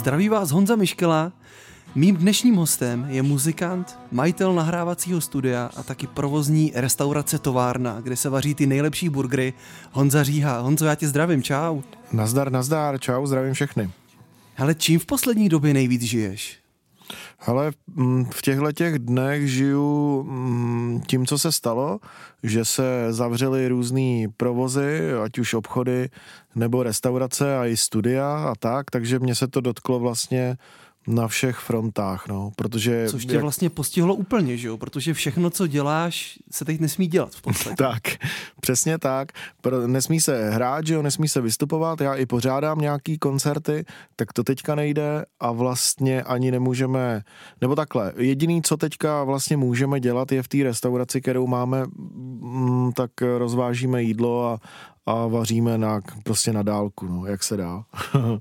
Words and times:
Zdraví 0.00 0.28
vás 0.28 0.50
Honza 0.50 0.76
Miškela. 0.76 1.32
Mým 1.94 2.16
dnešním 2.16 2.56
hostem 2.56 3.06
je 3.08 3.22
muzikant, 3.22 3.98
majitel 4.12 4.54
nahrávacího 4.54 5.20
studia 5.20 5.70
a 5.76 5.82
taky 5.82 6.06
provozní 6.06 6.72
restaurace 6.74 7.38
Továrna, 7.38 8.00
kde 8.00 8.16
se 8.16 8.28
vaří 8.28 8.54
ty 8.54 8.66
nejlepší 8.66 9.08
burgery. 9.08 9.52
Honza 9.92 10.22
Říha. 10.22 10.60
Honzo, 10.60 10.86
já 10.86 10.94
tě 10.94 11.08
zdravím, 11.08 11.42
čau. 11.42 11.80
Nazdar, 12.12 12.52
nazdar, 12.52 13.00
čau, 13.00 13.26
zdravím 13.26 13.54
všechny. 13.54 13.90
Hele, 14.54 14.74
čím 14.74 14.98
v 14.98 15.06
poslední 15.06 15.48
době 15.48 15.74
nejvíc 15.74 16.02
žiješ? 16.02 16.59
Ale 17.46 17.72
mm, 17.86 18.24
v 18.24 18.42
těchto 18.42 18.72
těch 18.72 18.98
dnech 18.98 19.50
žiju 19.50 20.22
mm, 20.22 21.02
tím, 21.06 21.26
co 21.26 21.38
se 21.38 21.52
stalo, 21.52 22.00
že 22.42 22.64
se 22.64 23.06
zavřely 23.10 23.68
různé 23.68 24.26
provozy, 24.36 25.12
ať 25.24 25.38
už 25.38 25.54
obchody 25.54 26.08
nebo 26.54 26.82
restaurace 26.82 27.58
a 27.58 27.66
i 27.66 27.76
studia 27.76 28.36
a 28.36 28.54
tak, 28.58 28.90
takže 28.90 29.18
mě 29.18 29.34
se 29.34 29.48
to 29.48 29.60
dotklo 29.60 29.98
vlastně 29.98 30.56
na 31.06 31.28
všech 31.28 31.56
frontách, 31.56 32.28
no, 32.28 32.52
protože... 32.56 33.06
Což 33.08 33.26
tě 33.26 33.34
jak... 33.34 33.42
vlastně 33.42 33.70
postihlo 33.70 34.14
úplně, 34.14 34.56
že 34.56 34.68
jo, 34.68 34.76
protože 34.76 35.14
všechno, 35.14 35.50
co 35.50 35.66
děláš, 35.66 36.38
se 36.50 36.64
teď 36.64 36.80
nesmí 36.80 37.06
dělat 37.06 37.34
v 37.34 37.42
podstatě. 37.42 37.76
tak, 37.78 38.02
přesně 38.60 38.98
tak. 38.98 39.32
Nesmí 39.86 40.20
se 40.20 40.50
hrát, 40.50 40.86
že 40.86 40.94
jo, 40.94 41.02
nesmí 41.02 41.28
se 41.28 41.40
vystupovat, 41.40 42.00
já 42.00 42.14
i 42.14 42.26
pořádám 42.26 42.78
nějaký 42.78 43.18
koncerty, 43.18 43.84
tak 44.16 44.32
to 44.32 44.44
teďka 44.44 44.74
nejde 44.74 45.24
a 45.40 45.52
vlastně 45.52 46.22
ani 46.22 46.50
nemůžeme, 46.50 47.22
nebo 47.60 47.76
takhle, 47.76 48.12
jediný, 48.16 48.62
co 48.62 48.76
teďka 48.76 49.24
vlastně 49.24 49.56
můžeme 49.56 50.00
dělat, 50.00 50.32
je 50.32 50.42
v 50.42 50.48
té 50.48 50.62
restauraci, 50.62 51.20
kterou 51.20 51.46
máme, 51.46 51.84
mm, 51.96 52.92
tak 52.92 53.10
rozvážíme 53.38 54.02
jídlo 54.02 54.48
a, 54.48 54.58
a 55.06 55.26
vaříme 55.26 55.78
na, 55.78 56.00
prostě 56.24 56.52
na 56.52 56.62
dálku, 56.62 57.06
no, 57.06 57.26
jak 57.26 57.42
se 57.42 57.56
dá. 57.56 57.84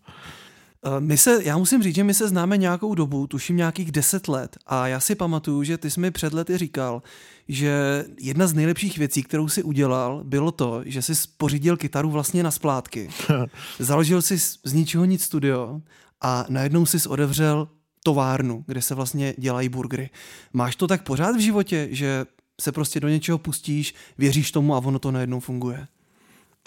Eh, 0.85 0.99
my 0.99 1.17
se, 1.17 1.39
já 1.43 1.57
musím 1.57 1.83
říct, 1.83 1.95
že 1.95 2.03
my 2.03 2.13
se 2.13 2.27
známe 2.27 2.57
nějakou 2.57 2.95
dobu, 2.95 3.27
tuším 3.27 3.57
nějakých 3.57 3.91
deset 3.91 4.27
let 4.27 4.57
a 4.67 4.87
já 4.87 4.99
si 4.99 5.15
pamatuju, 5.15 5.63
že 5.63 5.77
ty 5.77 5.91
jsi 5.91 5.99
mi 5.99 6.11
před 6.11 6.33
lety 6.33 6.57
říkal, 6.57 7.01
že 7.47 8.05
jedna 8.19 8.47
z 8.47 8.53
nejlepších 8.53 8.97
věcí, 8.97 9.23
kterou 9.23 9.47
si 9.47 9.63
udělal, 9.63 10.23
bylo 10.23 10.51
to, 10.51 10.81
že 10.85 11.01
jsi 11.01 11.13
pořídil 11.37 11.77
kytaru 11.77 12.09
vlastně 12.09 12.43
na 12.43 12.51
splátky. 12.51 13.09
Založil 13.79 14.21
si 14.21 14.39
z 14.39 14.73
ničeho 14.73 15.05
nic 15.05 15.23
studio 15.23 15.81
a 16.21 16.45
najednou 16.49 16.85
jsi 16.85 17.09
odevřel 17.09 17.67
továrnu, 18.03 18.63
kde 18.67 18.81
se 18.81 18.95
vlastně 18.95 19.33
dělají 19.37 19.69
burgery. 19.69 20.09
Máš 20.53 20.75
to 20.75 20.87
tak 20.87 21.03
pořád 21.03 21.35
v 21.35 21.39
životě, 21.39 21.87
že 21.91 22.25
se 22.61 22.71
prostě 22.71 22.99
do 22.99 23.07
něčeho 23.07 23.37
pustíš, 23.37 23.95
věříš 24.17 24.51
tomu 24.51 24.75
a 24.75 24.77
ono 24.77 24.99
to 24.99 25.11
najednou 25.11 25.39
funguje? 25.39 25.87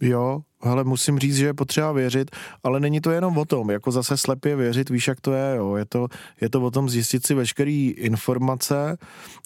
Jo, 0.05 0.41
ale 0.61 0.85
musím 0.85 1.19
říct, 1.19 1.37
že 1.37 1.47
je 1.47 1.55
potřeba 1.55 1.93
věřit, 1.93 2.31
ale 2.65 2.81
není 2.81 3.01
to 3.01 3.11
jenom 3.11 3.39
o 3.39 3.45
tom, 3.45 3.71
jako 3.71 3.91
zase 3.91 4.17
slepě 4.17 4.57
věřit, 4.57 4.91
víš, 4.91 5.09
jak 5.09 5.21
to 5.21 5.33
je, 5.33 5.57
jo. 5.57 5.77
Je 5.77 5.85
to, 5.85 6.09
je 6.41 6.51
to 6.51 6.61
o 6.63 6.71
tom 6.71 6.89
zjistit 6.89 7.27
si 7.27 7.35
veškeré 7.35 7.93
informace. 7.97 8.99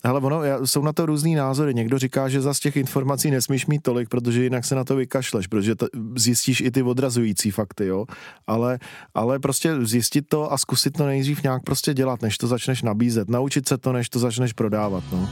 Ale 0.04 0.20
ono, 0.20 0.40
jsou 0.64 0.82
na 0.82 0.92
to 0.92 1.06
různý 1.06 1.34
názory. 1.34 1.74
Někdo 1.74 1.98
říká, 1.98 2.28
že 2.28 2.40
za 2.40 2.54
těch 2.54 2.76
informací 2.76 3.30
nesmíš 3.30 3.66
mít 3.66 3.82
tolik, 3.82 4.08
protože 4.08 4.42
jinak 4.42 4.64
se 4.64 4.74
na 4.74 4.84
to 4.84 4.96
vykašleš, 4.96 5.46
protože 5.46 5.74
to, 5.74 5.86
zjistíš 6.16 6.60
i 6.60 6.70
ty 6.70 6.82
odrazující 6.82 7.50
fakty, 7.50 7.86
jo. 7.86 8.06
Ale, 8.46 8.78
ale 9.14 9.38
prostě 9.38 9.86
zjistit 9.86 10.28
to 10.28 10.52
a 10.52 10.58
zkusit 10.58 10.90
to 10.90 11.06
nejdřív 11.06 11.42
nějak 11.42 11.62
prostě 11.62 11.94
dělat, 11.94 12.22
než 12.22 12.38
to 12.38 12.46
začneš 12.46 12.82
nabízet. 12.82 13.28
Naučit 13.28 13.68
se 13.68 13.78
to, 13.78 13.92
než 13.92 14.08
to 14.08 14.18
začneš 14.18 14.52
prodávat, 14.52 15.04
no. 15.12 15.28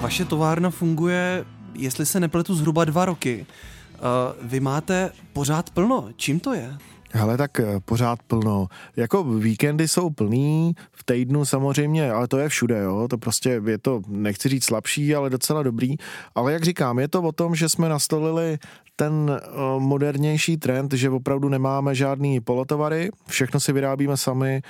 Vaše 0.00 0.24
továrna 0.24 0.70
funguje, 0.70 1.44
jestli 1.74 2.06
se 2.06 2.20
nepletu, 2.20 2.54
zhruba 2.54 2.84
dva 2.84 3.04
roky. 3.04 3.46
Uh, 3.92 4.48
vy 4.48 4.60
máte 4.60 5.12
pořád 5.32 5.70
plno. 5.70 6.08
Čím 6.16 6.40
to 6.40 6.54
je? 6.54 6.76
Ale 7.20 7.36
tak 7.36 7.60
eh, 7.60 7.80
pořád 7.84 8.22
plno. 8.22 8.66
Jako 8.96 9.24
víkendy 9.24 9.88
jsou 9.88 10.10
plný, 10.10 10.72
v 10.92 11.04
týdnu 11.04 11.44
samozřejmě, 11.44 12.12
ale 12.12 12.28
to 12.28 12.38
je 12.38 12.48
všude, 12.48 12.78
jo. 12.78 13.08
To 13.08 13.18
prostě 13.18 13.60
je 13.66 13.78
to, 13.78 14.00
nechci 14.08 14.48
říct 14.48 14.64
slabší, 14.64 15.14
ale 15.14 15.30
docela 15.30 15.62
dobrý. 15.62 15.96
Ale 16.34 16.52
jak 16.52 16.64
říkám, 16.64 16.98
je 16.98 17.08
to 17.08 17.22
o 17.22 17.32
tom, 17.32 17.54
že 17.54 17.68
jsme 17.68 17.88
nastolili 17.88 18.58
ten 18.96 19.30
eh, 19.30 19.40
modernější 19.78 20.56
trend, 20.56 20.92
že 20.92 21.10
opravdu 21.10 21.48
nemáme 21.48 21.94
žádný 21.94 22.40
polotovary, 22.40 23.10
všechno 23.28 23.60
si 23.60 23.72
vyrábíme 23.72 24.16
sami, 24.16 24.62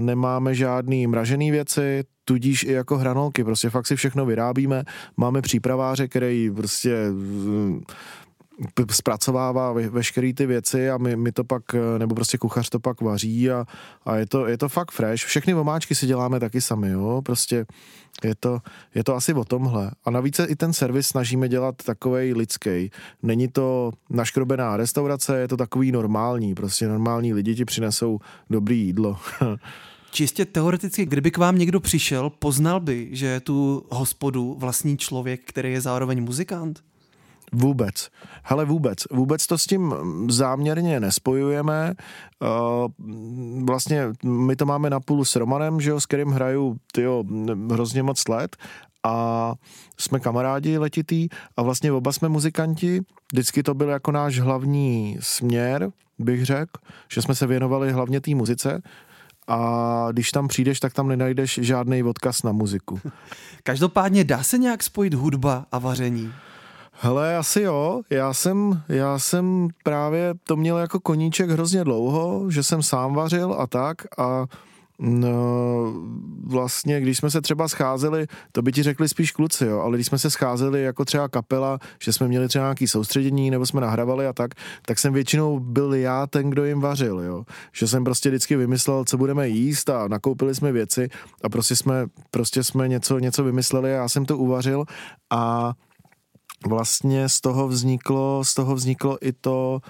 nemáme 0.00 0.54
žádný 0.54 1.06
mražený 1.06 1.50
věci, 1.50 2.04
tudíž 2.28 2.62
i 2.64 2.72
jako 2.72 2.98
hranolky, 2.98 3.44
prostě 3.44 3.70
fakt 3.70 3.86
si 3.86 3.96
všechno 3.96 4.26
vyrábíme, 4.26 4.84
máme 5.16 5.42
přípraváře, 5.42 6.08
který 6.08 6.50
prostě 6.50 6.96
zpracovává 8.90 9.72
veškeré 9.72 10.32
ty 10.34 10.46
věci 10.46 10.90
a 10.90 10.98
my, 10.98 11.16
my 11.16 11.32
to 11.32 11.44
pak, 11.44 11.62
nebo 11.98 12.14
prostě 12.14 12.38
kuchař 12.38 12.68
to 12.68 12.80
pak 12.80 13.00
vaří 13.00 13.50
a, 13.50 13.66
a 14.04 14.16
je, 14.16 14.26
to, 14.26 14.46
je 14.46 14.58
to 14.58 14.68
fakt 14.68 14.90
fresh. 14.90 15.24
Všechny 15.24 15.54
omáčky 15.54 15.94
si 15.94 16.06
děláme 16.06 16.40
taky 16.40 16.60
sami, 16.60 16.90
jo, 16.90 17.22
prostě 17.24 17.66
je 18.24 18.34
to, 18.34 18.58
je 18.94 19.04
to 19.04 19.14
asi 19.14 19.34
o 19.34 19.44
tomhle. 19.44 19.90
A 20.04 20.10
navíc 20.10 20.40
i 20.48 20.56
ten 20.56 20.72
servis 20.72 21.06
snažíme 21.06 21.48
dělat 21.48 21.74
takovej 21.76 22.32
lidský. 22.32 22.90
Není 23.22 23.48
to 23.48 23.92
naškrobená 24.10 24.76
restaurace, 24.76 25.38
je 25.38 25.48
to 25.48 25.56
takový 25.56 25.92
normální, 25.92 26.54
prostě 26.54 26.88
normální 26.88 27.34
lidi 27.34 27.54
ti 27.54 27.64
přinesou 27.64 28.18
dobrý 28.50 28.78
jídlo. 28.78 29.16
Čistě 30.16 30.44
teoreticky, 30.44 31.06
kdyby 31.06 31.30
k 31.30 31.38
vám 31.38 31.58
někdo 31.58 31.80
přišel, 31.80 32.30
poznal 32.30 32.80
by, 32.80 33.08
že 33.12 33.40
tu 33.40 33.86
hospodu 33.90 34.56
vlastní 34.58 34.96
člověk, 34.96 35.40
který 35.44 35.72
je 35.72 35.80
zároveň 35.80 36.24
muzikant? 36.24 36.80
Vůbec. 37.52 38.08
Hele, 38.42 38.64
vůbec. 38.64 38.98
Vůbec 39.10 39.46
to 39.46 39.58
s 39.58 39.66
tím 39.66 39.94
záměrně 40.28 41.00
nespojujeme. 41.00 41.94
Vlastně 43.64 44.02
my 44.24 44.56
to 44.56 44.66
máme 44.66 44.90
na 44.90 45.00
půl 45.00 45.24
s 45.24 45.36
Romanem, 45.36 45.80
že 45.80 45.90
jo, 45.90 46.00
s 46.00 46.06
kterým 46.06 46.28
hraju 46.28 46.76
tyjo, 46.92 47.24
hrozně 47.70 48.02
moc 48.02 48.28
let 48.28 48.56
a 49.02 49.54
jsme 49.98 50.20
kamarádi 50.20 50.78
letitý 50.78 51.28
a 51.56 51.62
vlastně 51.62 51.92
oba 51.92 52.12
jsme 52.12 52.28
muzikanti. 52.28 53.00
Vždycky 53.32 53.62
to 53.62 53.74
byl 53.74 53.88
jako 53.88 54.12
náš 54.12 54.38
hlavní 54.38 55.16
směr, 55.20 55.90
bych 56.18 56.44
řekl, 56.44 56.72
že 57.12 57.22
jsme 57.22 57.34
se 57.34 57.46
věnovali 57.46 57.92
hlavně 57.92 58.20
té 58.20 58.34
muzice 58.34 58.82
a 59.48 60.08
když 60.12 60.30
tam 60.30 60.48
přijdeš, 60.48 60.80
tak 60.80 60.94
tam 60.94 61.08
nenajdeš 61.08 61.58
žádný 61.62 62.02
odkaz 62.02 62.42
na 62.42 62.52
muziku. 62.52 63.00
Každopádně 63.62 64.24
dá 64.24 64.42
se 64.42 64.58
nějak 64.58 64.82
spojit 64.82 65.14
hudba 65.14 65.66
a 65.72 65.78
vaření? 65.78 66.32
Hele, 66.92 67.36
asi 67.36 67.60
jo. 67.60 68.02
Já 68.10 68.34
jsem, 68.34 68.82
já 68.88 69.18
jsem 69.18 69.68
právě 69.82 70.34
to 70.44 70.56
měl 70.56 70.78
jako 70.78 71.00
koníček 71.00 71.50
hrozně 71.50 71.84
dlouho, 71.84 72.50
že 72.50 72.62
jsem 72.62 72.82
sám 72.82 73.14
vařil 73.14 73.56
a 73.58 73.66
tak 73.66 73.96
a 74.18 74.46
No, 74.98 75.92
vlastně, 76.44 77.00
když 77.00 77.18
jsme 77.18 77.30
se 77.30 77.40
třeba 77.40 77.68
scházeli, 77.68 78.26
to 78.52 78.62
by 78.62 78.72
ti 78.72 78.82
řekli 78.82 79.08
spíš 79.08 79.32
kluci, 79.32 79.64
jo, 79.64 79.80
ale 79.80 79.96
když 79.96 80.06
jsme 80.06 80.18
se 80.18 80.30
scházeli 80.30 80.82
jako 80.82 81.04
třeba 81.04 81.28
kapela, 81.28 81.78
že 82.02 82.12
jsme 82.12 82.28
měli 82.28 82.48
třeba 82.48 82.64
nějaký 82.64 82.88
soustředění 82.88 83.50
nebo 83.50 83.66
jsme 83.66 83.80
nahrávali 83.80 84.26
a 84.26 84.32
tak, 84.32 84.50
tak 84.86 84.98
jsem 84.98 85.12
většinou 85.12 85.60
byl 85.60 85.94
já 85.94 86.26
ten, 86.26 86.50
kdo 86.50 86.64
jim 86.64 86.80
vařil, 86.80 87.20
jo. 87.20 87.44
Že 87.72 87.88
jsem 87.88 88.04
prostě 88.04 88.28
vždycky 88.28 88.56
vymyslel, 88.56 89.04
co 89.04 89.18
budeme 89.18 89.48
jíst 89.48 89.90
a 89.90 90.08
nakoupili 90.08 90.54
jsme 90.54 90.72
věci 90.72 91.08
a 91.44 91.48
prostě 91.48 91.76
jsme, 91.76 92.06
prostě 92.30 92.64
jsme 92.64 92.88
něco, 92.88 93.18
něco 93.18 93.44
vymysleli 93.44 93.92
a 93.92 93.96
já 93.96 94.08
jsem 94.08 94.24
to 94.24 94.38
uvařil 94.38 94.84
a 95.30 95.72
vlastně 96.66 97.28
z 97.28 97.40
toho 97.40 97.68
vzniklo, 97.68 98.44
z 98.44 98.54
toho 98.54 98.74
vzniklo 98.74 99.18
i 99.26 99.32
to, 99.32 99.80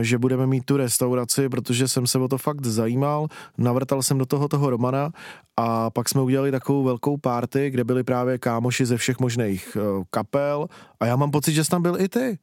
že 0.00 0.18
budeme 0.18 0.46
mít 0.46 0.64
tu 0.64 0.76
restauraci, 0.76 1.48
protože 1.48 1.88
jsem 1.88 2.06
se 2.06 2.18
o 2.18 2.28
to 2.28 2.38
fakt 2.38 2.66
zajímal, 2.66 3.28
navrtal 3.58 4.02
jsem 4.02 4.18
do 4.18 4.26
toho 4.26 4.48
toho 4.48 4.70
Romana 4.70 5.10
a 5.56 5.90
pak 5.90 6.08
jsme 6.08 6.22
udělali 6.22 6.50
takovou 6.50 6.84
velkou 6.84 7.16
party, 7.16 7.70
kde 7.70 7.84
byli 7.84 8.04
právě 8.04 8.38
kámoši 8.38 8.86
ze 8.86 8.96
všech 8.96 9.18
možných 9.18 9.76
eh, 9.76 10.04
kapel 10.10 10.66
a 11.00 11.06
já 11.06 11.16
mám 11.16 11.30
pocit, 11.30 11.52
že 11.52 11.64
jsi 11.64 11.70
tam 11.70 11.82
byl 11.82 12.00
i 12.00 12.08
ty. 12.08 12.38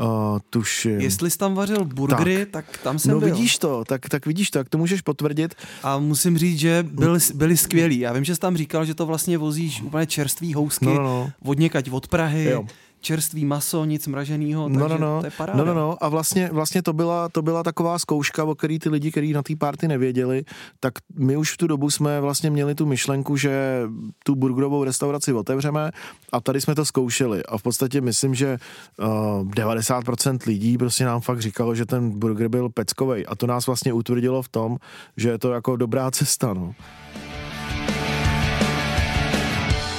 Uh, 0.00 0.38
tuším. 0.50 1.00
Jestli 1.00 1.30
jsi 1.30 1.38
tam 1.38 1.54
vařil 1.54 1.84
burgery, 1.84 2.46
tak, 2.46 2.66
tak 2.66 2.82
tam 2.82 2.98
jsem 2.98 3.10
no, 3.10 3.20
byl. 3.20 3.28
vidíš 3.28 3.58
to, 3.58 3.84
tak, 3.84 4.08
tak 4.08 4.26
vidíš 4.26 4.50
to, 4.50 4.58
tak 4.58 4.68
to 4.68 4.78
můžeš 4.78 5.00
potvrdit. 5.00 5.54
A 5.82 5.98
musím 5.98 6.38
říct, 6.38 6.58
že 6.58 6.86
byli, 6.92 7.18
byli 7.34 7.56
skvělí. 7.56 7.98
Já 7.98 8.12
vím, 8.12 8.24
že 8.24 8.34
jsi 8.34 8.40
tam 8.40 8.56
říkal, 8.56 8.84
že 8.84 8.94
to 8.94 9.06
vlastně 9.06 9.38
vozíš 9.38 9.82
úplně 9.82 10.06
čerstvý 10.06 10.54
housky 10.54 10.86
no, 10.86 10.94
no, 10.94 11.02
no. 11.02 11.30
od 11.44 11.58
někať 11.58 11.90
od 11.90 12.08
Prahy. 12.08 12.44
Jo 12.44 12.66
čerstvý 13.00 13.44
maso, 13.44 13.84
nic 13.84 14.06
mraženého, 14.06 14.68
no, 14.68 14.88
no, 14.88 14.98
no. 14.98 15.20
to 15.20 15.26
je 15.26 15.30
paráda. 15.30 15.58
No, 15.58 15.64
no, 15.64 15.74
no. 15.74 15.96
A 16.00 16.08
vlastně, 16.08 16.48
vlastně 16.52 16.82
to, 16.82 16.92
byla, 16.92 17.28
to 17.28 17.42
byla 17.42 17.62
taková 17.62 17.98
zkouška, 17.98 18.44
o 18.44 18.54
který 18.54 18.78
ty 18.78 18.88
lidi, 18.88 19.10
kteří 19.10 19.32
na 19.32 19.42
té 19.42 19.56
party 19.56 19.88
nevěděli, 19.88 20.44
tak 20.80 20.94
my 21.18 21.36
už 21.36 21.52
v 21.52 21.56
tu 21.56 21.66
dobu 21.66 21.90
jsme 21.90 22.20
vlastně 22.20 22.50
měli 22.50 22.74
tu 22.74 22.86
myšlenku, 22.86 23.36
že 23.36 23.82
tu 24.24 24.34
burgerovou 24.34 24.84
restauraci 24.84 25.32
otevřeme 25.32 25.90
a 26.32 26.40
tady 26.40 26.60
jsme 26.60 26.74
to 26.74 26.84
zkoušeli. 26.84 27.42
A 27.44 27.58
v 27.58 27.62
podstatě 27.62 28.00
myslím, 28.00 28.34
že 28.34 28.58
uh, 28.98 29.06
90% 29.48 30.38
lidí 30.46 30.78
prostě 30.78 31.04
nám 31.04 31.20
fakt 31.20 31.40
říkalo, 31.40 31.74
že 31.74 31.86
ten 31.86 32.10
burger 32.18 32.48
byl 32.48 32.68
peckovej. 32.68 33.24
A 33.28 33.36
to 33.36 33.46
nás 33.46 33.66
vlastně 33.66 33.92
utvrdilo 33.92 34.42
v 34.42 34.48
tom, 34.48 34.76
že 35.16 35.28
je 35.28 35.38
to 35.38 35.52
jako 35.52 35.76
dobrá 35.76 36.10
cesta, 36.10 36.54
no. 36.54 36.74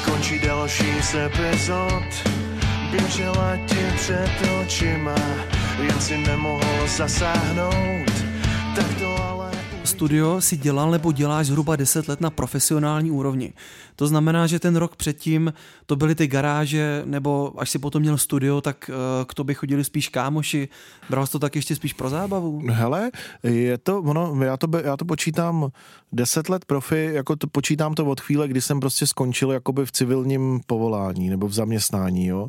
Končí 0.06 0.40
další 0.40 1.02
z 1.02 1.16
epizod 1.16 2.41
běžela 2.92 3.58
ti 3.66 3.86
před 3.96 4.32
očima 4.62 5.16
jen 5.82 6.00
si 6.00 6.18
nemohl 6.18 6.88
zasáhnout. 6.98 8.12
Tak 8.76 8.94
to 9.00 9.41
studio 9.92 10.42
si 10.42 10.58
dělal 10.58 10.92
nebo 10.92 11.12
děláš 11.12 11.48
zhruba 11.48 11.76
10 11.76 12.08
let 12.08 12.22
na 12.22 12.30
profesionální 12.30 13.12
úrovni. 13.12 13.54
To 13.96 14.08
znamená, 14.08 14.48
že 14.48 14.60
ten 14.60 14.76
rok 14.76 14.96
předtím 14.96 15.54
to 15.86 15.96
byly 15.96 16.16
ty 16.16 16.28
garáže, 16.28 17.02
nebo 17.06 17.54
až 17.58 17.70
si 17.70 17.80
potom 17.80 18.02
měl 18.02 18.18
studio, 18.18 18.62
tak 18.62 18.90
uh, 18.90 19.26
k 19.26 19.34
tobě 19.34 19.56
chodili 19.56 19.84
spíš 19.84 20.10
kámoši. 20.10 20.70
Bral 21.10 21.26
jsi 21.26 21.32
to 21.32 21.40
tak 21.40 21.56
ještě 21.56 21.76
spíš 21.76 21.94
pro 21.94 22.10
zábavu? 22.10 22.62
Hele, 22.70 23.12
je 23.44 23.78
to, 23.78 24.02
ono, 24.02 24.44
já 24.44 24.58
to, 24.58 24.68
já 24.84 24.98
to 24.98 25.06
počítám 25.06 25.70
10 26.12 26.50
let 26.50 26.66
profi, 26.66 27.10
jako 27.14 27.36
to, 27.36 27.48
počítám 27.48 27.94
to 27.94 28.06
od 28.06 28.22
chvíle, 28.22 28.48
kdy 28.48 28.62
jsem 28.62 28.80
prostě 28.80 29.08
skončil 29.08 29.52
jakoby 29.52 29.86
v 29.86 29.92
civilním 29.92 30.62
povolání 30.68 31.30
nebo 31.30 31.48
v 31.48 31.54
zaměstnání, 31.54 32.28
jo. 32.28 32.48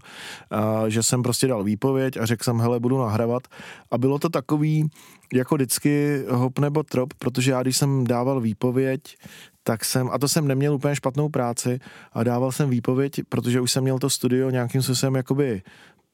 A, 0.51 0.89
že 0.89 1.03
jsem 1.03 1.23
prostě 1.23 1.47
dal 1.47 1.65
výpověď 1.65 2.17
a 2.17 2.27
řekl 2.27 2.45
jsem, 2.45 2.61
hele, 2.61 2.81
budu 2.81 2.99
nahrávat. 2.99 3.43
A 3.91 3.99
bylo 3.99 4.19
to 4.19 4.29
takový, 4.29 4.91
jako 5.33 5.55
vždycky 5.55 6.23
hop 6.29 6.59
nebo 6.59 6.83
trop, 6.83 7.15
protože 7.15 7.51
já 7.51 7.63
když 7.63 7.77
jsem 7.77 8.05
dával 8.05 8.41
výpověď, 8.41 9.17
tak 9.65 9.85
jsem, 9.85 10.09
a 10.13 10.19
to 10.19 10.29
jsem 10.29 10.49
neměl 10.49 10.75
úplně 10.75 10.97
špatnou 10.97 11.29
práci, 11.29 11.81
a 12.13 12.25
dával 12.25 12.53
jsem 12.53 12.71
výpověď, 12.71 13.21
protože 13.29 13.61
už 13.61 13.73
jsem 13.73 13.83
měl 13.83 13.99
to 13.99 14.11
studio 14.11 14.51
nějakým 14.51 14.83
způsobem 14.83 15.15
jakoby 15.15 15.63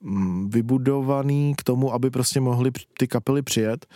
mm, 0.00 0.50
vybudovaný 0.50 1.54
k 1.58 1.62
tomu, 1.62 1.94
aby 1.94 2.10
prostě 2.10 2.40
mohli 2.40 2.70
ty 2.98 3.08
kapely 3.08 3.42
přijet, 3.42 3.86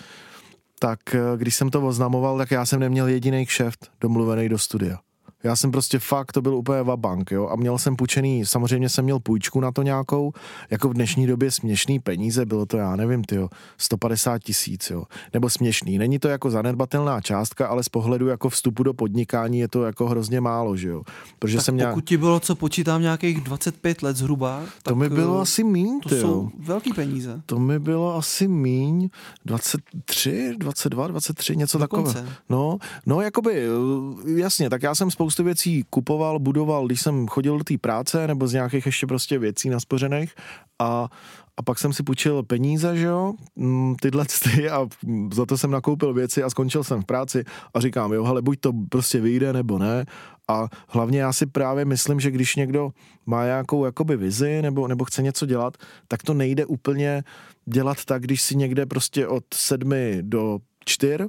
tak 0.79 1.15
eh, 1.15 1.19
když 1.37 1.55
jsem 1.55 1.71
to 1.71 1.87
oznamoval, 1.87 2.39
tak 2.39 2.51
já 2.51 2.67
jsem 2.67 2.81
neměl 2.81 3.09
jediný 3.09 3.47
kšeft 3.47 3.91
domluvený 4.01 4.49
do 4.49 4.59
studia. 4.59 4.99
Já 5.44 5.56
jsem 5.56 5.71
prostě 5.71 5.99
fakt, 5.99 6.33
to 6.33 6.43
byl 6.43 6.55
úplně 6.55 6.83
vabank, 6.83 7.31
jo, 7.31 7.49
a 7.49 7.56
měl 7.56 7.79
jsem 7.79 7.97
půjčený, 7.97 8.47
samozřejmě 8.47 8.89
jsem 8.89 9.05
měl 9.05 9.21
půjčku 9.21 9.61
na 9.61 9.73
to 9.73 9.83
nějakou, 9.83 10.33
jako 10.71 10.89
v 10.89 10.94
dnešní 10.94 11.27
době 11.27 11.50
směšný 11.50 11.99
peníze, 11.99 12.47
bylo 12.47 12.67
to, 12.67 12.77
já 12.77 12.97
nevím, 12.97 13.25
ty 13.25 13.39
150 13.79 14.39
tisíc, 14.39 14.91
jo, 14.91 15.05
nebo 15.35 15.50
směšný. 15.50 15.99
Není 15.99 16.19
to 16.19 16.29
jako 16.29 16.50
zanedbatelná 16.50 17.21
částka, 17.21 17.67
ale 17.67 17.83
z 17.83 17.89
pohledu 17.89 18.27
jako 18.27 18.49
vstupu 18.49 18.83
do 18.83 18.94
podnikání 18.94 19.59
je 19.59 19.69
to 19.69 19.85
jako 19.85 20.09
hrozně 20.09 20.41
málo, 20.41 20.77
že 20.77 20.89
jo. 20.89 21.03
Protože 21.39 21.56
tak 21.56 21.65
jsem 21.65 21.75
pokud 21.75 21.79
nějak... 21.79 22.05
ti 22.05 22.17
bylo, 22.17 22.41
co 22.41 22.55
počítám, 22.55 23.03
nějakých 23.03 23.41
25 23.41 24.03
let 24.03 24.17
zhruba, 24.17 24.62
to 24.83 24.95
mi 24.95 25.09
bylo 25.09 25.38
eh, 25.38 25.43
asi 25.43 25.65
míň, 25.65 26.00
To 26.00 26.09
jsou 26.09 26.50
velký 26.59 26.93
peníze. 26.93 27.43
To 27.47 27.59
mi 27.59 27.79
bylo 27.79 28.17
asi 28.17 28.49
míň, 28.49 29.09
23, 29.45 30.55
22, 30.59 31.06
23, 31.06 31.56
něco 31.56 31.79
takového. 31.79 32.15
No, 32.49 32.79
no, 33.06 33.21
jakoby, 33.21 33.67
eh, 33.67 34.41
jasně, 34.41 34.71
tak 34.71 34.83
já 34.83 34.95
jsem 34.95 35.11
spoustu 35.11 35.31
spoustu 35.32 35.44
věcí 35.44 35.84
kupoval, 35.90 36.38
budoval, 36.38 36.87
když 36.87 37.00
jsem 37.00 37.29
chodil 37.29 37.58
do 37.58 37.64
té 37.64 37.79
práce 37.79 38.26
nebo 38.26 38.49
z 38.49 38.52
nějakých 38.52 38.87
ještě 38.87 39.06
prostě 39.06 39.38
věcí 39.38 39.70
naspořených 39.70 40.34
a 40.79 41.08
a 41.56 41.62
pak 41.62 41.79
jsem 41.79 41.93
si 41.93 42.02
půjčil 42.02 42.43
peníze, 42.43 42.96
že 42.96 43.06
jo, 43.06 43.32
mm, 43.56 43.94
tyhle 44.00 44.25
ty 44.25 44.70
a 44.70 44.88
za 45.32 45.46
to 45.46 45.58
jsem 45.58 45.70
nakoupil 45.70 46.14
věci 46.14 46.43
a 46.43 46.50
skončil 46.50 46.84
jsem 46.84 47.02
v 47.02 47.05
práci 47.05 47.44
a 47.75 47.81
říkám, 47.81 48.12
jo, 48.12 48.25
hele, 48.25 48.43
buď 48.43 48.61
to 48.61 48.73
prostě 48.88 49.20
vyjde 49.20 49.52
nebo 49.52 49.79
ne. 49.79 50.05
A 50.49 50.69
hlavně 50.88 51.20
já 51.20 51.32
si 51.32 51.46
právě 51.46 51.85
myslím, 51.85 52.20
že 52.20 52.31
když 52.31 52.56
někdo 52.56 52.90
má 53.26 53.44
nějakou 53.44 53.85
jakoby 53.85 54.17
vizi 54.17 54.62
nebo, 54.62 54.88
nebo 54.88 55.05
chce 55.05 55.23
něco 55.23 55.46
dělat, 55.46 55.76
tak 56.08 56.23
to 56.23 56.35
nejde 56.35 56.67
úplně 56.67 57.25
dělat 57.67 58.05
tak, 58.05 58.23
když 58.23 58.43
si 58.43 58.56
někde 58.56 58.87
prostě 58.87 59.26
od 59.26 59.44
sedmi 59.55 60.19
do 60.23 60.58
čtyř 60.85 61.20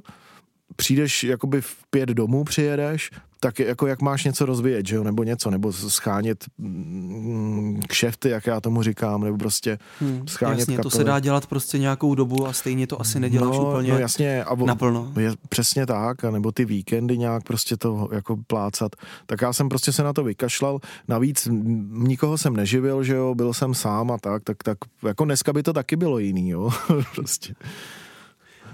přijdeš 0.76 1.24
jakoby 1.24 1.60
v 1.60 1.76
pět 1.90 2.08
domů 2.08 2.44
přijedeš, 2.44 3.10
tak 3.44 3.58
jako 3.58 3.86
jak 3.86 4.02
máš 4.02 4.24
něco 4.24 4.46
rozvíjet, 4.46 4.86
že 4.86 4.96
jo, 4.96 5.04
nebo 5.04 5.22
něco, 5.22 5.50
nebo 5.50 5.72
schánět 5.72 6.44
mm, 6.58 7.80
kšefty, 7.88 8.28
jak 8.28 8.46
já 8.46 8.60
tomu 8.60 8.82
říkám, 8.82 9.24
nebo 9.24 9.38
prostě 9.38 9.78
hmm, 10.00 10.28
schánět 10.28 10.58
Jasně, 10.58 10.76
kapely. 10.76 10.90
to 10.90 10.96
se 10.96 11.04
dá 11.04 11.20
dělat 11.20 11.46
prostě 11.46 11.78
nějakou 11.78 12.14
dobu 12.14 12.46
a 12.46 12.52
stejně 12.52 12.86
to 12.86 13.00
asi 13.00 13.20
neděláš 13.20 13.56
no, 13.56 13.68
úplně 13.68 13.92
no 13.92 13.98
jasně, 13.98 14.44
a 14.44 14.54
naplno. 14.54 15.12
Je, 15.20 15.32
přesně 15.48 15.86
tak, 15.86 16.24
a 16.24 16.30
nebo 16.30 16.52
ty 16.52 16.64
víkendy 16.64 17.18
nějak 17.18 17.42
prostě 17.42 17.76
to 17.76 18.08
jako 18.12 18.36
plácat. 18.46 18.96
Tak 19.26 19.42
já 19.42 19.52
jsem 19.52 19.68
prostě 19.68 19.92
se 19.92 20.02
na 20.02 20.12
to 20.12 20.24
vykašlal, 20.24 20.78
navíc 21.08 21.48
nikoho 21.90 22.38
jsem 22.38 22.56
neživil, 22.56 23.02
že 23.02 23.14
jo, 23.14 23.34
byl 23.34 23.52
jsem 23.52 23.74
sám 23.74 24.10
a 24.10 24.18
tak, 24.18 24.44
tak, 24.44 24.62
tak 24.62 24.78
jako 25.06 25.24
dneska 25.24 25.52
by 25.52 25.62
to 25.62 25.72
taky 25.72 25.96
bylo 25.96 26.18
jiný, 26.18 26.48
jo, 26.48 26.70
prostě. 27.14 27.54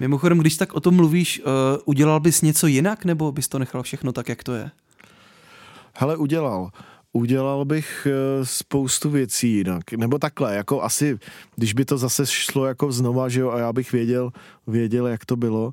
Mimochodem, 0.00 0.38
když 0.38 0.56
tak 0.56 0.74
o 0.74 0.80
tom 0.80 0.94
mluvíš, 0.94 1.40
uh, 1.40 1.44
udělal 1.84 2.20
bys 2.20 2.42
něco 2.42 2.66
jinak, 2.66 3.04
nebo 3.04 3.32
bys 3.32 3.48
to 3.48 3.58
nechal 3.58 3.82
všechno 3.82 4.12
tak, 4.12 4.28
jak 4.28 4.44
to 4.44 4.54
je? 4.54 4.70
Hele, 5.94 6.16
udělal. 6.16 6.70
Udělal 7.12 7.64
bych 7.64 8.06
uh, 8.06 8.44
spoustu 8.44 9.10
věcí 9.10 9.52
jinak. 9.52 9.92
Nebo 9.92 10.18
takhle, 10.18 10.54
jako 10.54 10.82
asi, 10.82 11.18
když 11.56 11.72
by 11.72 11.84
to 11.84 11.98
zase 11.98 12.26
šlo 12.26 12.66
jako 12.66 12.92
znova, 12.92 13.28
že 13.28 13.40
jo, 13.40 13.50
a 13.50 13.58
já 13.58 13.72
bych 13.72 13.92
věděl, 13.92 14.32
věděl, 14.66 15.06
jak 15.06 15.24
to 15.24 15.36
bylo, 15.36 15.72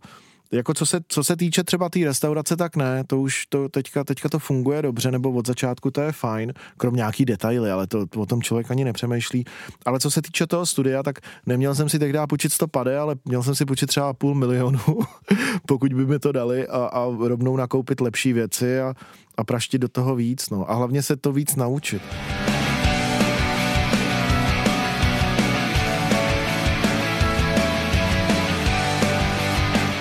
jako 0.52 0.74
co 0.74 0.86
se, 0.86 1.00
co 1.08 1.24
se 1.24 1.36
týče 1.36 1.64
třeba 1.64 1.90
té 1.90 1.98
tý 1.98 2.06
restaurace, 2.06 2.58
tak 2.58 2.76
ne, 2.76 3.04
to 3.08 3.22
už 3.22 3.46
to 3.46 3.70
teďka, 3.70 4.04
teďka 4.04 4.30
to 4.30 4.40
funguje 4.40 4.82
dobře, 4.82 5.12
nebo 5.12 5.32
od 5.32 5.48
začátku 5.48 5.92
to 5.92 6.02
je 6.02 6.12
fajn, 6.12 6.54
krom 6.78 6.96
nějaký 6.96 7.26
detaily, 7.26 7.72
ale 7.72 7.88
to, 7.88 8.06
o 8.16 8.26
tom 8.26 8.42
člověk 8.42 8.72
ani 8.72 8.84
nepřemýšlí. 8.84 9.46
Ale 9.86 10.00
co 10.00 10.12
se 10.12 10.22
týče 10.22 10.48
toho 10.48 10.66
studia, 10.66 11.04
tak 11.04 11.20
neměl 11.46 11.76
jsem 11.76 11.90
si 11.90 12.00
tehdy 12.00 12.20
půjčit 12.30 12.54
100 12.54 12.68
pade, 12.68 13.00
ale 13.00 13.16
měl 13.26 13.44
jsem 13.44 13.56
si 13.56 13.66
půjčit 13.66 13.88
třeba 13.88 14.14
půl 14.14 14.36
milionu, 14.36 14.80
pokud 15.68 15.94
by 15.94 16.06
mi 16.06 16.20
to 16.20 16.32
dali 16.32 16.68
a, 16.68 16.86
a 16.86 17.06
rovnou 17.20 17.58
nakoupit 17.58 18.02
lepší 18.02 18.34
věci 18.34 18.80
a, 18.80 18.94
a 19.38 19.44
praštit 19.44 19.82
do 19.82 19.88
toho 19.88 20.16
víc, 20.16 20.50
no. 20.50 20.72
A 20.72 20.74
hlavně 20.74 21.04
se 21.04 21.16
to 21.16 21.32
víc 21.32 21.56
naučit. 21.56 22.02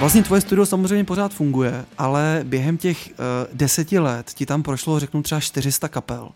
Vlastně 0.00 0.22
tvoje 0.22 0.40
studio 0.40 0.66
samozřejmě 0.66 1.04
pořád 1.04 1.34
funguje, 1.34 1.84
ale 1.98 2.40
během 2.44 2.76
těch 2.76 3.08
uh, 3.08 3.14
deseti 3.52 3.98
let 3.98 4.30
ti 4.34 4.46
tam 4.46 4.62
prošlo, 4.62 5.00
řeknu 5.00 5.22
třeba 5.22 5.40
400 5.40 5.88
kapel. 5.88 6.30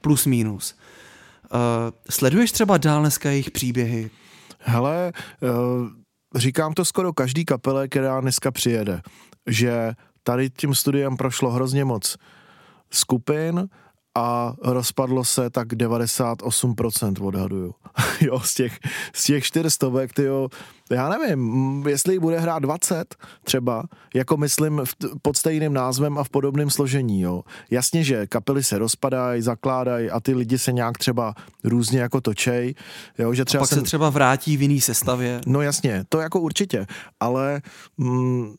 Plus 0.00 0.26
minus. 0.26 0.74
Uh, 1.54 1.58
sleduješ 2.10 2.52
třeba 2.52 2.78
dál 2.78 3.00
dneska 3.00 3.30
jejich 3.30 3.50
příběhy? 3.50 4.10
Hele, 4.58 5.12
uh, 5.40 5.88
říkám 6.34 6.72
to 6.72 6.84
skoro 6.84 7.12
každý 7.12 7.44
kapele, 7.44 7.88
která 7.88 8.20
dneska 8.20 8.50
přijede, 8.50 9.00
že 9.46 9.92
tady 10.22 10.50
tím 10.50 10.74
studiem 10.74 11.16
prošlo 11.16 11.50
hrozně 11.50 11.84
moc 11.84 12.16
skupin, 12.90 13.68
a 14.16 14.54
rozpadlo 14.62 15.24
se 15.24 15.50
tak 15.50 15.68
98% 15.68 17.26
odhaduju. 17.26 17.74
jo, 18.20 18.40
z 18.40 18.54
těch, 18.54 18.78
z 19.14 19.24
těch 19.24 19.44
čtyřstovek, 19.44 20.12
tyjo, 20.12 20.48
já 20.90 21.08
nevím, 21.08 21.84
jestli 21.88 22.18
bude 22.18 22.40
hrát 22.40 22.58
20 22.58 23.16
třeba, 23.44 23.84
jako 24.14 24.36
myslím 24.36 24.82
v, 24.84 24.94
pod 25.22 25.36
stejným 25.36 25.72
názvem 25.72 26.18
a 26.18 26.24
v 26.24 26.28
podobném 26.28 26.70
složení, 26.70 27.20
jo. 27.20 27.42
Jasně, 27.70 28.04
že 28.04 28.26
kapely 28.26 28.64
se 28.64 28.78
rozpadají, 28.78 29.42
zakládají 29.42 30.10
a 30.10 30.20
ty 30.20 30.34
lidi 30.34 30.58
se 30.58 30.72
nějak 30.72 30.98
třeba 30.98 31.34
různě 31.64 32.00
jako 32.00 32.20
točej, 32.20 32.74
jo, 33.18 33.34
že 33.34 33.44
třeba 33.44 33.60
a 33.60 33.62
pak 33.62 33.68
jsem... 33.68 33.78
se 33.78 33.84
třeba 33.84 34.10
vrátí 34.10 34.56
v 34.56 34.62
jiný 34.62 34.80
sestavě. 34.80 35.40
No 35.46 35.60
jasně, 35.60 36.04
to 36.08 36.20
jako 36.20 36.40
určitě, 36.40 36.86
ale 37.20 37.62
mm, 37.98 38.54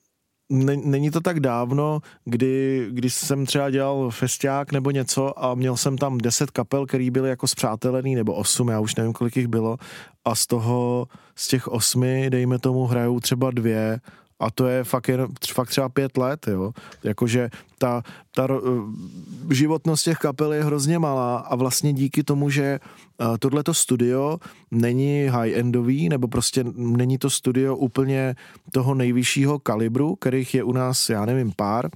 není 0.49 1.11
to 1.11 1.21
tak 1.21 1.39
dávno, 1.39 1.99
kdy, 2.25 2.87
když 2.91 3.13
jsem 3.13 3.45
třeba 3.45 3.69
dělal 3.69 4.11
festiák 4.11 4.71
nebo 4.71 4.91
něco 4.91 5.43
a 5.45 5.55
měl 5.55 5.77
jsem 5.77 5.97
tam 5.97 6.17
deset 6.17 6.51
kapel, 6.51 6.85
který 6.85 7.11
byly 7.11 7.29
jako 7.29 7.47
zpřátelený, 7.47 8.15
nebo 8.15 8.33
osm, 8.33 8.69
já 8.69 8.79
už 8.79 8.95
nevím, 8.95 9.13
kolik 9.13 9.37
jich 9.37 9.47
bylo, 9.47 9.77
a 10.25 10.35
z 10.35 10.47
toho, 10.47 11.07
z 11.35 11.47
těch 11.47 11.67
osmi, 11.67 12.29
dejme 12.29 12.59
tomu, 12.59 12.85
hrajou 12.85 13.19
třeba 13.19 13.51
dvě 13.51 13.99
a 14.39 14.51
to 14.51 14.67
je 14.67 14.83
fakt, 14.83 15.09
jen, 15.09 15.27
fakt 15.53 15.69
třeba 15.69 15.89
pět 15.89 16.17
let, 16.17 16.47
jo. 16.47 16.71
Jakože 17.03 17.49
ta, 17.77 18.03
ta 18.31 18.47
eh, 18.51 19.53
životnost 19.53 20.03
těch 20.03 20.17
kapel 20.17 20.53
je 20.53 20.63
hrozně 20.63 20.99
malá 20.99 21.37
a 21.37 21.55
vlastně 21.55 21.93
díky 21.93 22.23
tomu, 22.23 22.49
že 22.49 22.63
eh, 22.63 23.37
tohleto 23.39 23.73
studio 23.73 24.37
není 24.71 25.29
high-endový, 25.29 26.09
nebo 26.09 26.27
prostě 26.27 26.63
není 26.75 27.17
to 27.17 27.29
studio 27.29 27.75
úplně 27.75 28.35
toho 28.71 28.93
nejvyššího 28.95 29.59
kalibru, 29.59 30.15
kterých 30.15 30.55
je 30.55 30.63
u 30.63 30.71
nás, 30.71 31.09
já 31.09 31.25
nevím, 31.25 31.51
pár, 31.55 31.89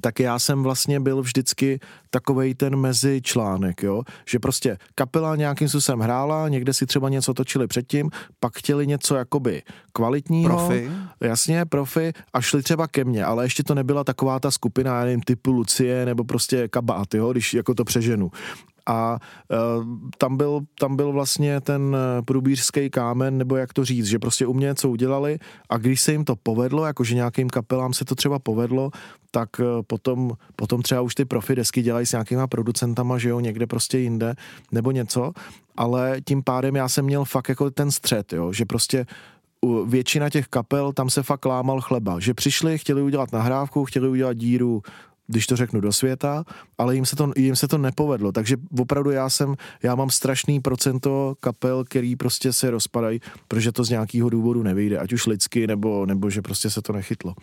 tak 0.00 0.20
já 0.20 0.38
jsem 0.38 0.62
vlastně 0.62 1.00
byl 1.00 1.22
vždycky 1.22 1.80
takovej 2.10 2.54
ten 2.54 2.76
mezi 2.76 3.20
článek, 3.22 3.82
jo? 3.82 4.02
že 4.28 4.38
prostě 4.38 4.78
kapela 4.94 5.36
nějakým 5.36 5.68
způsobem 5.68 6.00
hrála, 6.00 6.48
někde 6.48 6.72
si 6.72 6.86
třeba 6.86 7.08
něco 7.08 7.34
točili 7.34 7.66
předtím, 7.66 8.10
pak 8.40 8.58
chtěli 8.58 8.86
něco 8.86 9.14
jakoby 9.14 9.62
kvalitního. 9.92 10.56
Profi. 10.56 10.90
Jasně, 11.20 11.64
profi 11.64 12.12
a 12.32 12.40
šli 12.40 12.62
třeba 12.62 12.88
ke 12.88 13.04
mně, 13.04 13.24
ale 13.24 13.44
ještě 13.44 13.62
to 13.62 13.74
nebyla 13.74 14.04
taková 14.04 14.40
ta 14.40 14.50
skupina, 14.50 14.98
já 14.98 15.04
nevím, 15.04 15.20
typu 15.20 15.52
Lucie 15.52 16.06
nebo 16.06 16.24
prostě 16.24 16.68
kabát, 16.68 17.14
jo? 17.14 17.32
když 17.32 17.54
jako 17.54 17.74
to 17.74 17.84
přeženu 17.84 18.30
a 18.86 19.18
uh, 19.78 19.84
tam, 20.18 20.36
byl, 20.36 20.60
tam 20.80 20.96
byl 20.96 21.12
vlastně 21.12 21.60
ten 21.60 21.96
průbířský 22.24 22.90
kámen, 22.90 23.38
nebo 23.38 23.56
jak 23.56 23.72
to 23.72 23.84
říct, 23.84 24.06
že 24.06 24.18
prostě 24.18 24.46
u 24.46 24.52
mě 24.52 24.66
něco 24.66 24.90
udělali 24.90 25.38
a 25.70 25.78
když 25.78 26.00
se 26.00 26.12
jim 26.12 26.24
to 26.24 26.36
povedlo, 26.36 26.86
jakože 26.86 27.14
nějakým 27.14 27.50
kapelám 27.50 27.92
se 27.92 28.04
to 28.04 28.14
třeba 28.14 28.38
povedlo, 28.38 28.90
tak 29.30 29.48
potom, 29.86 30.30
potom 30.56 30.82
třeba 30.82 31.00
už 31.00 31.14
ty 31.14 31.24
profi 31.24 31.54
desky 31.54 31.82
dělají 31.82 32.06
s 32.06 32.12
nějakýma 32.12 32.46
producentama, 32.46 33.18
že 33.18 33.28
jo, 33.28 33.40
někde 33.40 33.66
prostě 33.66 33.98
jinde, 33.98 34.34
nebo 34.72 34.90
něco, 34.90 35.32
ale 35.76 36.16
tím 36.24 36.42
pádem 36.42 36.76
já 36.76 36.88
jsem 36.88 37.04
měl 37.04 37.24
fakt 37.24 37.48
jako 37.48 37.70
ten 37.70 37.90
střed, 37.90 38.32
jo, 38.32 38.52
že 38.52 38.64
prostě 38.64 39.06
většina 39.86 40.30
těch 40.30 40.48
kapel, 40.48 40.92
tam 40.92 41.10
se 41.10 41.22
fakt 41.22 41.44
lámal 41.44 41.80
chleba, 41.80 42.20
že 42.20 42.34
přišli, 42.34 42.78
chtěli 42.78 43.02
udělat 43.02 43.32
nahrávku, 43.32 43.84
chtěli 43.84 44.08
udělat 44.08 44.36
díru 44.36 44.82
když 45.26 45.46
to 45.46 45.56
řeknu 45.56 45.80
do 45.80 45.92
světa, 45.92 46.44
ale 46.78 46.94
jim 46.94 47.06
se 47.06 47.16
to, 47.16 47.32
jim 47.36 47.56
se 47.56 47.68
to 47.68 47.78
nepovedlo, 47.78 48.32
takže 48.32 48.56
opravdu 48.78 49.10
já 49.10 49.30
jsem, 49.30 49.54
já 49.82 49.94
mám 49.94 50.10
strašný 50.10 50.60
procento 50.60 51.36
kapel, 51.40 51.84
který 51.84 52.16
prostě 52.16 52.52
se 52.52 52.70
rozpadají, 52.70 53.20
protože 53.48 53.72
to 53.72 53.84
z 53.84 53.90
nějakého 53.90 54.30
důvodu 54.30 54.62
nevyjde, 54.62 54.98
ať 54.98 55.12
už 55.12 55.26
lidsky, 55.26 55.66
nebo, 55.66 56.06
nebo 56.06 56.30
že 56.30 56.42
prostě 56.42 56.70
se 56.70 56.82
to 56.82 56.92
nechytlo. 56.92 57.34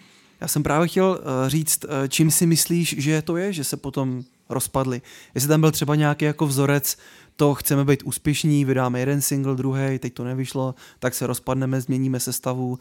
Já 0.42 0.48
jsem 0.48 0.64
právě 0.64 0.88
chtěl 0.88 1.10
uh, 1.10 1.50
říct, 1.50 1.86
uh, 1.86 1.90
čím 2.08 2.32
si 2.32 2.46
myslíš, 2.46 2.96
že 2.98 3.22
to 3.22 3.38
je, 3.38 3.54
že 3.54 3.64
se 3.64 3.78
potom 3.78 4.24
rozpadli. 4.50 5.02
Jestli 5.36 5.50
tam 5.50 5.62
byl 5.62 5.72
třeba 5.72 5.96
nějaký 5.96 6.26
jako 6.26 6.48
vzorec, 6.48 6.98
to 7.36 7.56
chceme 7.56 7.86
být 7.86 8.04
úspěšní, 8.04 8.66
vydáme 8.66 9.00
jeden 9.00 9.22
single, 9.22 9.56
druhý, 9.56 10.00
teď 10.00 10.14
to 10.14 10.24
nevyšlo, 10.24 10.76
tak 11.00 11.14
se 11.14 11.28
rozpadneme, 11.28 11.82
změníme 11.82 12.20
sestavu. 12.20 12.80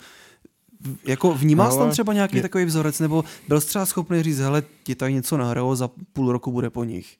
Jako 1.05 1.35
vnímal 1.35 1.73
jsi 1.73 1.79
tam 1.79 1.91
třeba 1.91 2.12
nějaký 2.12 2.37
je... 2.37 2.43
takový 2.43 2.65
vzorec, 2.65 3.01
nebo 3.01 3.25
byl 3.49 3.61
jsi 3.61 3.67
třeba 3.67 3.87
schopný 3.87 4.23
říct, 4.23 4.39
hele, 4.39 4.62
ti 4.83 4.95
tady 4.95 5.12
něco 5.12 5.37
nahralo, 5.37 5.77
za 5.77 5.91
půl 6.12 6.33
roku 6.33 6.53
bude 6.53 6.71
po 6.71 6.85
nich? 6.85 7.17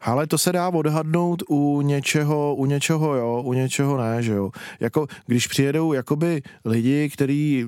Ale 0.00 0.26
to 0.26 0.38
se 0.38 0.52
dá 0.52 0.68
odhadnout 0.68 1.42
u 1.48 1.80
něčeho, 1.80 2.54
u 2.54 2.66
něčeho 2.66 3.14
jo, 3.14 3.42
u 3.44 3.52
něčeho 3.52 3.96
ne, 3.96 4.22
že 4.22 4.32
jo. 4.32 4.50
Jako, 4.80 5.06
když 5.26 5.46
přijedou 5.46 5.92
jakoby 5.92 6.42
lidi, 6.64 7.10
kteří 7.12 7.66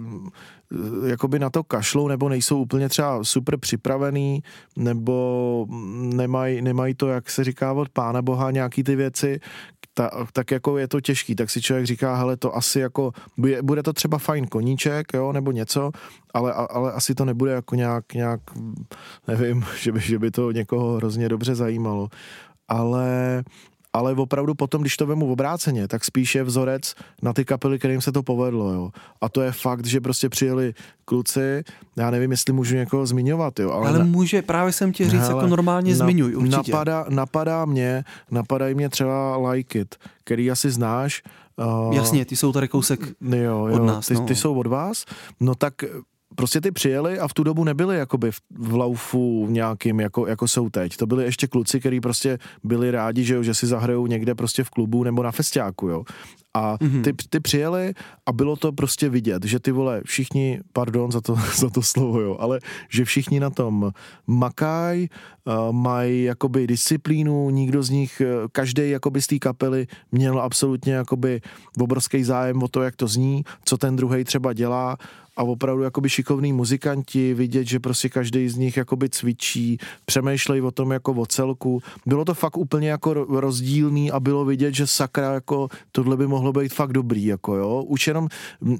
Eh, 0.73 1.09
jakoby 1.09 1.39
na 1.39 1.51
to 1.51 1.62
kašlou 1.62 2.09
nebo 2.09 2.29
nejsou 2.29 2.61
úplně 2.61 2.89
třeba 2.89 3.25
super 3.25 3.57
připravený 3.57 4.43
nebo 4.77 5.67
nemají 6.15 6.62
nemaj 6.62 6.95
to, 6.95 7.09
jak 7.09 7.31
se 7.31 7.45
říká 7.45 7.73
od 7.73 7.89
pána 7.89 8.23
boha, 8.23 8.51
nějaký 8.51 8.83
ty 8.83 8.97
věci, 8.97 9.41
ta, 9.94 10.11
tak 10.32 10.50
jako 10.50 10.78
je 10.78 10.88
to 10.88 11.00
těžký, 11.00 11.34
tak 11.34 11.50
si 11.50 11.62
člověk 11.62 11.87
říká, 11.87 12.16
hele, 12.16 12.37
to 12.37 12.56
asi 12.56 12.80
jako, 12.80 13.12
bude, 13.37 13.62
bude 13.62 13.82
to 13.82 13.92
třeba 13.92 14.18
fajn 14.18 14.46
koníček, 14.46 15.06
jo, 15.14 15.32
nebo 15.32 15.52
něco, 15.52 15.90
ale, 16.34 16.52
ale 16.52 16.92
asi 16.92 17.14
to 17.14 17.25
nebude 17.25 17.52
jako 17.52 17.75
nějak, 17.75 18.14
nějak 18.14 18.40
nevím, 19.28 19.64
že 19.80 19.92
by, 19.92 20.00
že 20.00 20.18
by 20.18 20.30
to 20.30 20.52
někoho 20.52 20.96
hrozně 20.96 21.28
dobře 21.28 21.54
zajímalo. 21.54 22.08
Ale 22.68 23.42
ale 23.92 24.12
opravdu 24.12 24.54
potom, 24.54 24.80
když 24.80 24.96
to 24.96 25.06
vemu 25.06 25.26
v 25.26 25.30
obráceně, 25.30 25.88
tak 25.88 26.04
spíš 26.04 26.34
je 26.34 26.44
vzorec 26.44 26.94
na 27.22 27.32
ty 27.32 27.44
kapely, 27.44 27.78
kterým 27.78 28.00
se 28.00 28.12
to 28.12 28.22
povedlo, 28.22 28.72
jo. 28.72 28.90
A 29.20 29.28
to 29.28 29.42
je 29.42 29.52
fakt, 29.52 29.87
že 29.87 30.00
prostě 30.00 30.28
přijeli 30.28 30.75
kluci, 31.04 31.62
já 31.96 32.11
nevím, 32.11 32.30
jestli 32.30 32.52
můžu 32.52 32.76
někoho 32.76 33.06
zmiňovat, 33.06 33.61
jo. 33.61 33.70
Ale, 33.70 33.88
ale 33.88 33.99
na... 33.99 34.04
může, 34.04 34.42
právě 34.42 34.72
jsem 34.72 34.92
ti 34.92 35.04
říct, 35.04 35.20
hele, 35.20 35.34
jako 35.34 35.46
normálně 35.46 35.90
na, 35.90 36.04
zmiňuj, 36.04 36.37
určitě. 36.37 36.72
Napadá, 36.72 37.06
napadá 37.08 37.64
mě, 37.64 38.04
napadají 38.30 38.75
mě 38.75 38.88
třeba 38.88 39.37
Like 39.37 39.78
It, 39.78 39.96
který 40.25 40.50
asi 40.50 40.70
znáš, 40.70 41.22
Uh, 41.56 41.94
Jasně, 41.94 42.25
ty 42.25 42.37
jsou 42.37 42.52
tady 42.52 42.68
kousek 42.68 43.00
jo, 43.20 43.66
jo, 43.66 43.68
od 43.72 43.84
nás. 43.84 44.06
Ty, 44.06 44.14
no. 44.14 44.26
ty 44.26 44.37
jsou 44.37 44.54
od 44.54 44.66
vás. 44.66 45.04
No 45.40 45.54
tak 45.54 45.75
prostě 46.35 46.61
ty 46.61 46.71
přijeli 46.71 47.19
a 47.19 47.29
v 47.29 47.35
tu 47.35 47.43
dobu 47.43 47.65
nebyli 47.65 47.97
jakoby 47.97 48.33
v, 48.33 48.41
v 48.51 48.75
laufu 48.75 49.47
nějakým, 49.51 50.01
jako, 50.01 50.27
jako 50.27 50.49
jsou 50.49 50.71
teď. 50.71 50.97
To 50.97 51.07
byli 51.07 51.25
ještě 51.25 51.47
kluci, 51.47 51.81
kteří 51.81 52.01
prostě 52.01 52.39
byli 52.65 52.91
rádi, 52.91 53.25
že, 53.25 53.35
jo, 53.35 53.43
že 53.43 53.55
si 53.55 53.67
zahrajou 53.67 54.07
někde 54.07 54.35
prostě 54.35 54.65
v 54.65 54.71
klubu 54.71 55.05
nebo 55.05 55.23
na 55.23 55.31
festiáku, 55.31 55.89
jo. 55.89 56.05
A 56.55 56.77
mm-hmm. 56.77 57.03
ty, 57.03 57.12
ty 57.29 57.41
přijeli 57.41 57.95
a 58.27 58.33
bylo 58.33 58.57
to 58.57 58.73
prostě 58.73 59.09
vidět, 59.09 59.45
že 59.45 59.61
ty 59.61 59.73
vole, 59.73 60.01
všichni, 60.05 60.61
pardon 60.73 61.12
za 61.12 61.21
to, 61.21 61.37
za 61.57 61.71
to 61.71 61.83
slovo, 61.83 62.21
jo, 62.21 62.37
ale 62.41 62.59
že 62.91 63.05
všichni 63.05 63.41
na 63.41 63.51
tom 63.51 63.93
makají, 64.27 65.09
uh, 65.45 65.73
mají 65.73 66.25
jakoby 66.25 66.67
disciplínu, 66.67 67.51
nikdo 67.51 67.83
z 67.83 67.91
nich, 67.91 68.23
uh, 68.25 68.49
každý 68.53 68.91
jakoby 68.91 69.23
z 69.23 69.27
té 69.27 69.39
kapely 69.39 69.87
měl 70.12 70.41
absolutně 70.41 70.93
jakoby 70.93 71.41
obrovský 71.81 72.25
zájem 72.25 72.62
o 72.62 72.69
to, 72.69 72.83
jak 72.83 72.97
to 72.97 73.07
zní, 73.07 73.45
co 73.65 73.79
ten 73.79 73.97
druhý 73.97 74.25
třeba 74.25 74.53
dělá 74.53 74.97
a 75.37 75.43
opravdu 75.43 75.83
jakoby 75.83 76.09
šikovní 76.09 76.53
muzikanti, 76.53 77.35
vidět, 77.35 77.65
že 77.65 77.81
prostě 77.81 78.09
každý 78.09 78.49
z 78.49 78.57
nich 78.57 78.77
jakoby 78.77 79.09
cvičí, 79.09 79.79
přemýšlejí 80.05 80.62
o 80.62 80.71
tom 80.71 80.91
jako 80.91 81.12
o 81.12 81.27
celku. 81.27 81.83
Bylo 82.07 82.25
to 82.25 82.35
fakt 82.35 82.57
úplně 82.57 82.89
jako 82.91 83.15
rozdílný 83.15 84.11
a 84.11 84.21
bylo 84.21 84.45
vidět, 84.45 84.75
že 84.75 84.87
sakra 84.87 85.35
jako 85.35 85.69
tohle 85.93 86.17
by 86.17 86.27
mohlo 86.27 86.53
být 86.53 86.75
fakt 86.75 86.93
dobrý, 86.93 87.25
jako 87.25 87.55
jo. 87.55 87.83
Už 87.83 88.07
jenom 88.07 88.29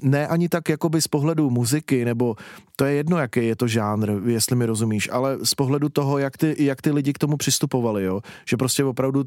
ne 0.01 0.27
ani 0.27 0.49
tak 0.49 0.69
jakoby 0.69 1.01
z 1.01 1.07
pohledu 1.07 1.49
muziky, 1.49 2.05
nebo 2.05 2.35
to 2.75 2.85
je 2.85 2.93
jedno, 2.93 3.17
jaký 3.17 3.45
je 3.45 3.55
to 3.55 3.67
žánr, 3.67 4.11
jestli 4.25 4.55
mi 4.55 4.65
rozumíš, 4.65 5.09
ale 5.11 5.37
z 5.43 5.53
pohledu 5.55 5.89
toho, 5.89 6.17
jak 6.17 6.37
ty, 6.37 6.55
jak 6.59 6.81
ty 6.81 6.91
lidi 6.91 7.13
k 7.13 7.17
tomu 7.17 7.37
přistupovali, 7.37 8.03
jo. 8.03 8.21
Že 8.47 8.57
prostě 8.57 8.83
opravdu 8.83 9.23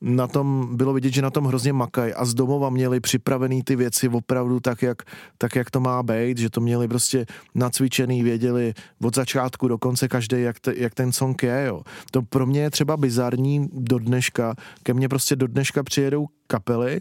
na 0.00 0.26
tom 0.26 0.68
bylo 0.76 0.92
vidět, 0.92 1.14
že 1.14 1.22
na 1.22 1.30
tom 1.30 1.44
hrozně 1.44 1.72
makají 1.72 2.14
a 2.14 2.24
z 2.24 2.34
domova 2.34 2.70
měli 2.70 3.00
připravený 3.00 3.62
ty 3.62 3.76
věci 3.76 4.08
opravdu 4.08 4.60
tak 4.60 4.82
jak, 4.82 5.02
tak, 5.38 5.56
jak 5.56 5.70
to 5.70 5.80
má 5.80 6.02
být, 6.02 6.38
že 6.38 6.50
to 6.50 6.60
měli 6.60 6.88
prostě 6.88 7.26
nacvičený, 7.54 8.22
věděli 8.22 8.74
od 9.02 9.14
začátku 9.14 9.68
do 9.68 9.78
konce 9.78 10.08
každý, 10.08 10.42
jak, 10.42 10.60
te, 10.60 10.74
jak 10.76 10.94
ten 10.94 11.12
song 11.12 11.42
je, 11.42 11.64
jo. 11.66 11.82
To 12.10 12.22
pro 12.22 12.46
mě 12.46 12.60
je 12.60 12.70
třeba 12.70 12.96
bizarní 12.96 13.68
do 13.72 13.98
dneška, 13.98 14.54
ke 14.82 14.94
mně 14.94 15.08
prostě 15.08 15.36
do 15.36 15.46
dneška 15.46 15.82
přijedou 15.82 16.26
kapely, 16.46 17.00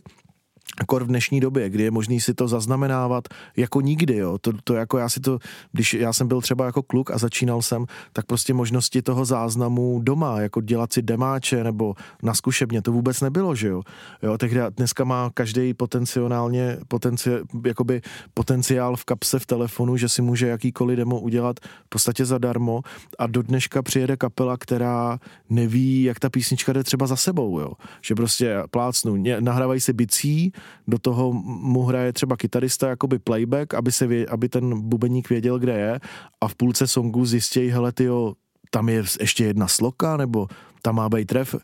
Akor 0.78 1.04
v 1.04 1.08
dnešní 1.08 1.40
době, 1.40 1.70
kdy 1.70 1.84
je 1.84 1.92
možný 1.92 2.22
si 2.22 2.34
to 2.34 2.48
zaznamenávat 2.48 3.28
jako 3.58 3.82
nikdy, 3.82 4.18
jo. 4.18 4.38
To, 4.38 4.52
to 4.64 4.74
jako 4.74 4.98
já 4.98 5.10
si 5.10 5.20
to, 5.20 5.40
když 5.72 5.94
já 5.94 6.14
jsem 6.14 6.28
byl 6.28 6.42
třeba 6.42 6.66
jako 6.66 6.84
kluk 6.84 7.12
a 7.12 7.18
začínal 7.18 7.62
jsem, 7.62 7.86
tak 8.14 8.26
prostě 8.26 8.54
možnosti 8.54 9.02
toho 9.02 9.26
záznamu 9.26 10.00
doma, 10.04 10.42
jako 10.42 10.62
dělat 10.62 10.94
si 10.94 11.02
demáče 11.02 11.64
nebo 11.64 11.96
na 12.24 12.34
zkušebně, 12.34 12.82
to 12.82 12.92
vůbec 12.92 13.22
nebylo, 13.22 13.56
že 13.56 13.68
jo. 13.68 13.82
jo 14.22 14.38
tehdy 14.38 14.60
dneska 14.78 15.04
má 15.04 15.32
každý 15.34 15.74
potenciálně, 15.74 16.78
potenci, 16.88 17.30
jakoby 17.66 18.02
potenciál 18.34 18.96
v 18.96 19.06
kapse 19.06 19.40
v 19.40 19.46
telefonu, 19.46 19.98
že 19.98 20.10
si 20.10 20.22
může 20.22 20.48
jakýkoliv 20.48 20.98
demo 20.98 21.20
udělat 21.20 21.60
v 21.60 21.90
podstatě 21.90 22.26
zadarmo 22.26 22.82
a 23.20 23.28
do 23.28 23.42
dneška 23.42 23.82
přijede 23.82 24.18
kapela, 24.18 24.58
která 24.58 25.20
neví, 25.50 26.04
jak 26.04 26.20
ta 26.20 26.30
písnička 26.30 26.74
jde 26.74 26.84
třeba 26.84 27.08
za 27.08 27.16
sebou, 27.16 27.60
jo. 27.60 27.72
Že 28.02 28.16
prostě 28.16 28.64
plácnu, 28.72 29.24
nahrávají 29.40 29.82
si 29.82 29.94
bicí, 29.94 30.52
do 30.88 31.00
toho 31.00 31.34
mu 31.46 31.84
hraje 31.84 32.14
třeba 32.14 32.38
kytarista 32.38 32.90
jakoby 32.90 33.20
playback, 33.20 33.74
aby, 33.74 33.92
se 33.92 34.08
vě, 34.08 34.26
aby 34.26 34.50
ten 34.50 34.82
bubeník 34.82 35.30
věděl, 35.30 35.60
kde 35.60 35.74
je 35.74 36.00
a 36.42 36.48
v 36.48 36.56
půlce 36.56 36.88
songu 36.88 37.26
zjistějí, 37.26 37.70
hele 37.70 37.92
tyjo, 37.92 38.34
tam 38.70 38.90
je 38.90 39.04
ještě 39.20 39.46
jedna 39.46 39.68
sloka, 39.68 40.18
nebo 40.18 40.48
tam 40.82 40.96
má 40.96 41.10
být, 41.10 41.32
ref, 41.32 41.56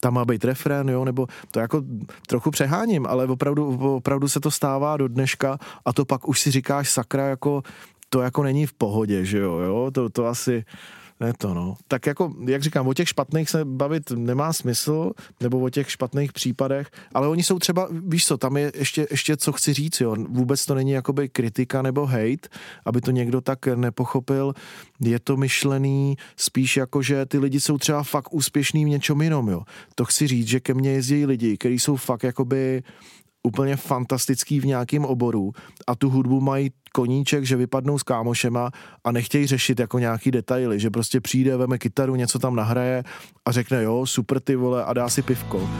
tam 0.00 0.14
má 0.14 0.24
být 0.24 0.44
refrén, 0.44 0.88
jo, 0.88 1.04
nebo 1.04 1.26
to 1.50 1.60
jako 1.60 1.82
trochu 2.26 2.50
přeháním, 2.50 3.06
ale 3.06 3.26
opravdu, 3.26 3.78
opravdu 3.96 4.28
se 4.28 4.40
to 4.40 4.50
stává 4.50 4.96
do 4.96 5.08
dneška 5.08 5.58
a 5.84 5.92
to 5.92 6.04
pak 6.04 6.28
už 6.28 6.40
si 6.40 6.50
říkáš 6.50 6.90
sakra, 6.90 7.28
jako 7.28 7.62
to 8.08 8.20
jako 8.20 8.42
není 8.42 8.66
v 8.66 8.72
pohodě, 8.72 9.24
že 9.24 9.38
jo, 9.38 9.58
jo? 9.58 9.90
To, 9.90 10.08
to 10.08 10.26
asi, 10.26 10.64
ne 11.20 11.32
to, 11.38 11.54
no. 11.54 11.76
Tak 11.88 12.06
jako, 12.06 12.34
jak 12.46 12.62
říkám, 12.62 12.88
o 12.88 12.94
těch 12.94 13.08
špatných 13.08 13.50
se 13.50 13.64
bavit 13.64 14.10
nemá 14.10 14.52
smysl, 14.52 15.10
nebo 15.40 15.60
o 15.60 15.70
těch 15.70 15.90
špatných 15.90 16.32
případech, 16.32 16.90
ale 17.14 17.28
oni 17.28 17.42
jsou 17.42 17.58
třeba, 17.58 17.88
víš 17.90 18.26
co, 18.26 18.38
tam 18.38 18.56
je 18.56 18.72
ještě, 18.74 19.06
ještě 19.10 19.36
co 19.36 19.52
chci 19.52 19.72
říct, 19.72 20.00
jo. 20.00 20.16
Vůbec 20.28 20.66
to 20.66 20.74
není 20.74 20.90
jakoby 20.90 21.28
kritika 21.28 21.82
nebo 21.82 22.06
hate, 22.06 22.48
aby 22.84 23.00
to 23.00 23.10
někdo 23.10 23.40
tak 23.40 23.66
nepochopil. 23.66 24.54
Je 25.00 25.20
to 25.20 25.36
myšlený 25.36 26.16
spíš 26.36 26.76
jako, 26.76 27.02
že 27.02 27.26
ty 27.26 27.38
lidi 27.38 27.60
jsou 27.60 27.78
třeba 27.78 28.02
fakt 28.02 28.34
úspěšný 28.34 28.84
v 28.84 28.88
něčem 28.88 29.22
jinom, 29.22 29.48
jo. 29.48 29.62
To 29.94 30.04
chci 30.04 30.26
říct, 30.26 30.48
že 30.48 30.60
ke 30.60 30.74
mně 30.74 30.90
jezdí 30.90 31.26
lidi, 31.26 31.56
kteří 31.56 31.78
jsou 31.78 31.96
fakt 31.96 32.22
jakoby 32.22 32.82
úplně 33.42 33.76
fantastický 33.76 34.60
v 34.60 34.66
nějakém 34.66 35.04
oboru 35.04 35.52
a 35.86 35.94
tu 35.94 36.10
hudbu 36.10 36.40
mají 36.40 36.72
koníček, 36.92 37.44
že 37.44 37.56
vypadnou 37.56 37.98
s 37.98 38.02
kámošema 38.02 38.70
a 39.04 39.12
nechtějí 39.12 39.46
řešit 39.46 39.80
jako 39.80 39.98
nějaký 39.98 40.30
detaily, 40.30 40.80
že 40.80 40.90
prostě 40.90 41.20
přijde, 41.20 41.56
veme 41.56 41.78
kytaru, 41.78 42.14
něco 42.14 42.38
tam 42.38 42.56
nahraje 42.56 43.04
a 43.44 43.52
řekne 43.52 43.82
jo, 43.82 44.06
super 44.06 44.40
ty 44.40 44.56
vole 44.56 44.84
a 44.84 44.92
dá 44.92 45.08
si 45.08 45.22
pivko. 45.22 45.70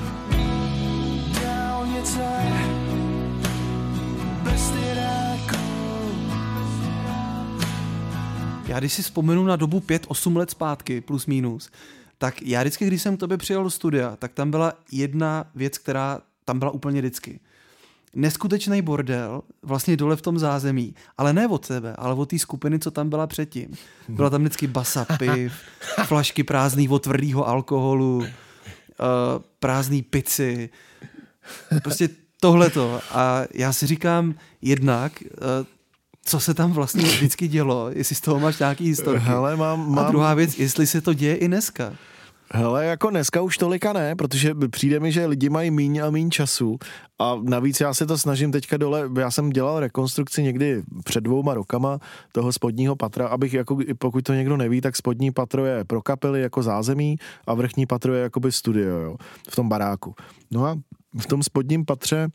Já 8.67 8.79
když 8.79 8.93
si 8.93 9.03
vzpomenu 9.03 9.45
na 9.45 9.57
dobu 9.57 9.81
5-8 9.81 10.37
let 10.37 10.51
zpátky, 10.51 11.01
plus 11.01 11.27
minus, 11.27 11.71
tak 12.19 12.43
já 12.43 12.61
vždycky, 12.61 12.87
když 12.87 13.03
jsem 13.03 13.17
k 13.17 13.21
tobě 13.21 13.37
přijel 13.37 13.63
do 13.65 13.71
studia, 13.71 14.17
tak 14.17 14.33
tam 14.33 14.51
byla 14.51 14.73
jedna 14.93 15.45
věc, 15.55 15.79
která 15.79 16.21
tam 16.45 16.59
byla 16.59 16.71
úplně 16.71 17.01
vždycky 17.01 17.41
neskutečný 18.15 18.83
bordel, 18.83 19.43
vlastně 19.63 19.97
dole 19.97 20.17
v 20.17 20.23
tom 20.23 20.39
zázemí, 20.39 20.95
ale 21.19 21.33
ne 21.33 21.49
od 21.49 21.65
sebe, 21.65 21.95
ale 21.99 22.15
od 22.15 22.31
té 22.31 22.39
skupiny, 22.39 22.79
co 22.79 22.91
tam 22.91 23.09
byla 23.09 23.27
předtím. 23.27 23.69
Byla 24.09 24.31
tam 24.31 24.41
vždycky 24.41 24.67
basa 24.67 25.07
piv, 25.19 25.53
flašky 26.05 26.45
prázdný 26.45 26.89
od 26.89 27.03
tvrdého 27.03 27.49
alkoholu, 27.49 28.17
uh, 28.17 28.25
prázdný 29.61 30.03
pici, 30.03 30.71
prostě 31.83 32.09
tohleto. 32.41 33.01
A 33.11 33.43
já 33.55 33.73
si 33.73 33.87
říkám 33.87 34.35
jednak, 34.63 35.23
uh, 35.23 35.67
co 36.25 36.41
se 36.41 36.55
tam 36.55 36.73
vlastně 36.73 37.03
vždycky 37.03 37.49
dělo, 37.49 37.91
jestli 37.93 38.17
z 38.17 38.21
toho 38.21 38.41
máš 38.41 38.59
nějaký 38.59 38.87
historky. 38.87 39.25
Hele, 39.25 39.57
mám, 39.57 39.91
mám... 39.91 40.07
A 40.07 40.11
druhá 40.11 40.35
věc, 40.35 40.59
jestli 40.59 40.87
se 40.87 41.01
to 41.01 41.15
děje 41.15 41.37
i 41.37 41.49
dneska. 41.49 41.95
Hele, 42.55 42.87
jako 42.87 43.11
dneska 43.11 43.43
už 43.43 43.59
tolika 43.59 43.93
ne, 43.93 44.17
protože 44.17 44.55
přijde 44.71 45.01
mi, 45.01 45.13
že 45.13 45.27
lidi 45.27 45.49
mají 45.49 45.71
míň 45.71 45.99
a 45.99 46.11
míň 46.11 46.31
času 46.31 46.79
a 47.19 47.37
navíc 47.43 47.81
já 47.81 47.95
se 47.95 48.07
to 48.07 48.19
snažím 48.19 48.53
teďka 48.53 48.77
dole, 48.77 49.11
já 49.19 49.31
jsem 49.31 49.51
dělal 49.51 49.81
rekonstrukci 49.81 50.43
někdy 50.43 50.83
před 51.05 51.21
dvouma 51.21 51.55
rokama 51.55 51.99
toho 52.33 52.53
spodního 52.53 52.97
patra, 52.97 53.27
abych 53.27 53.55
jako, 53.55 53.79
pokud 53.99 54.25
to 54.25 54.35
někdo 54.35 54.57
neví, 54.57 54.81
tak 54.81 54.97
spodní 54.97 55.31
patro 55.31 55.67
je 55.67 55.85
pro 55.85 56.03
kapely 56.03 56.43
jako 56.43 56.63
zázemí 56.63 57.17
a 57.47 57.55
vrchní 57.55 57.87
patro 57.87 58.15
je 58.15 58.23
jakoby 58.23 58.53
studio, 58.53 58.97
jo, 58.97 59.17
v 59.51 59.57
tom 59.57 59.69
baráku. 59.69 60.15
No 60.51 60.67
a 60.67 60.79
v 61.21 61.27
tom 61.27 61.43
spodním 61.43 61.85
patře 61.85 62.29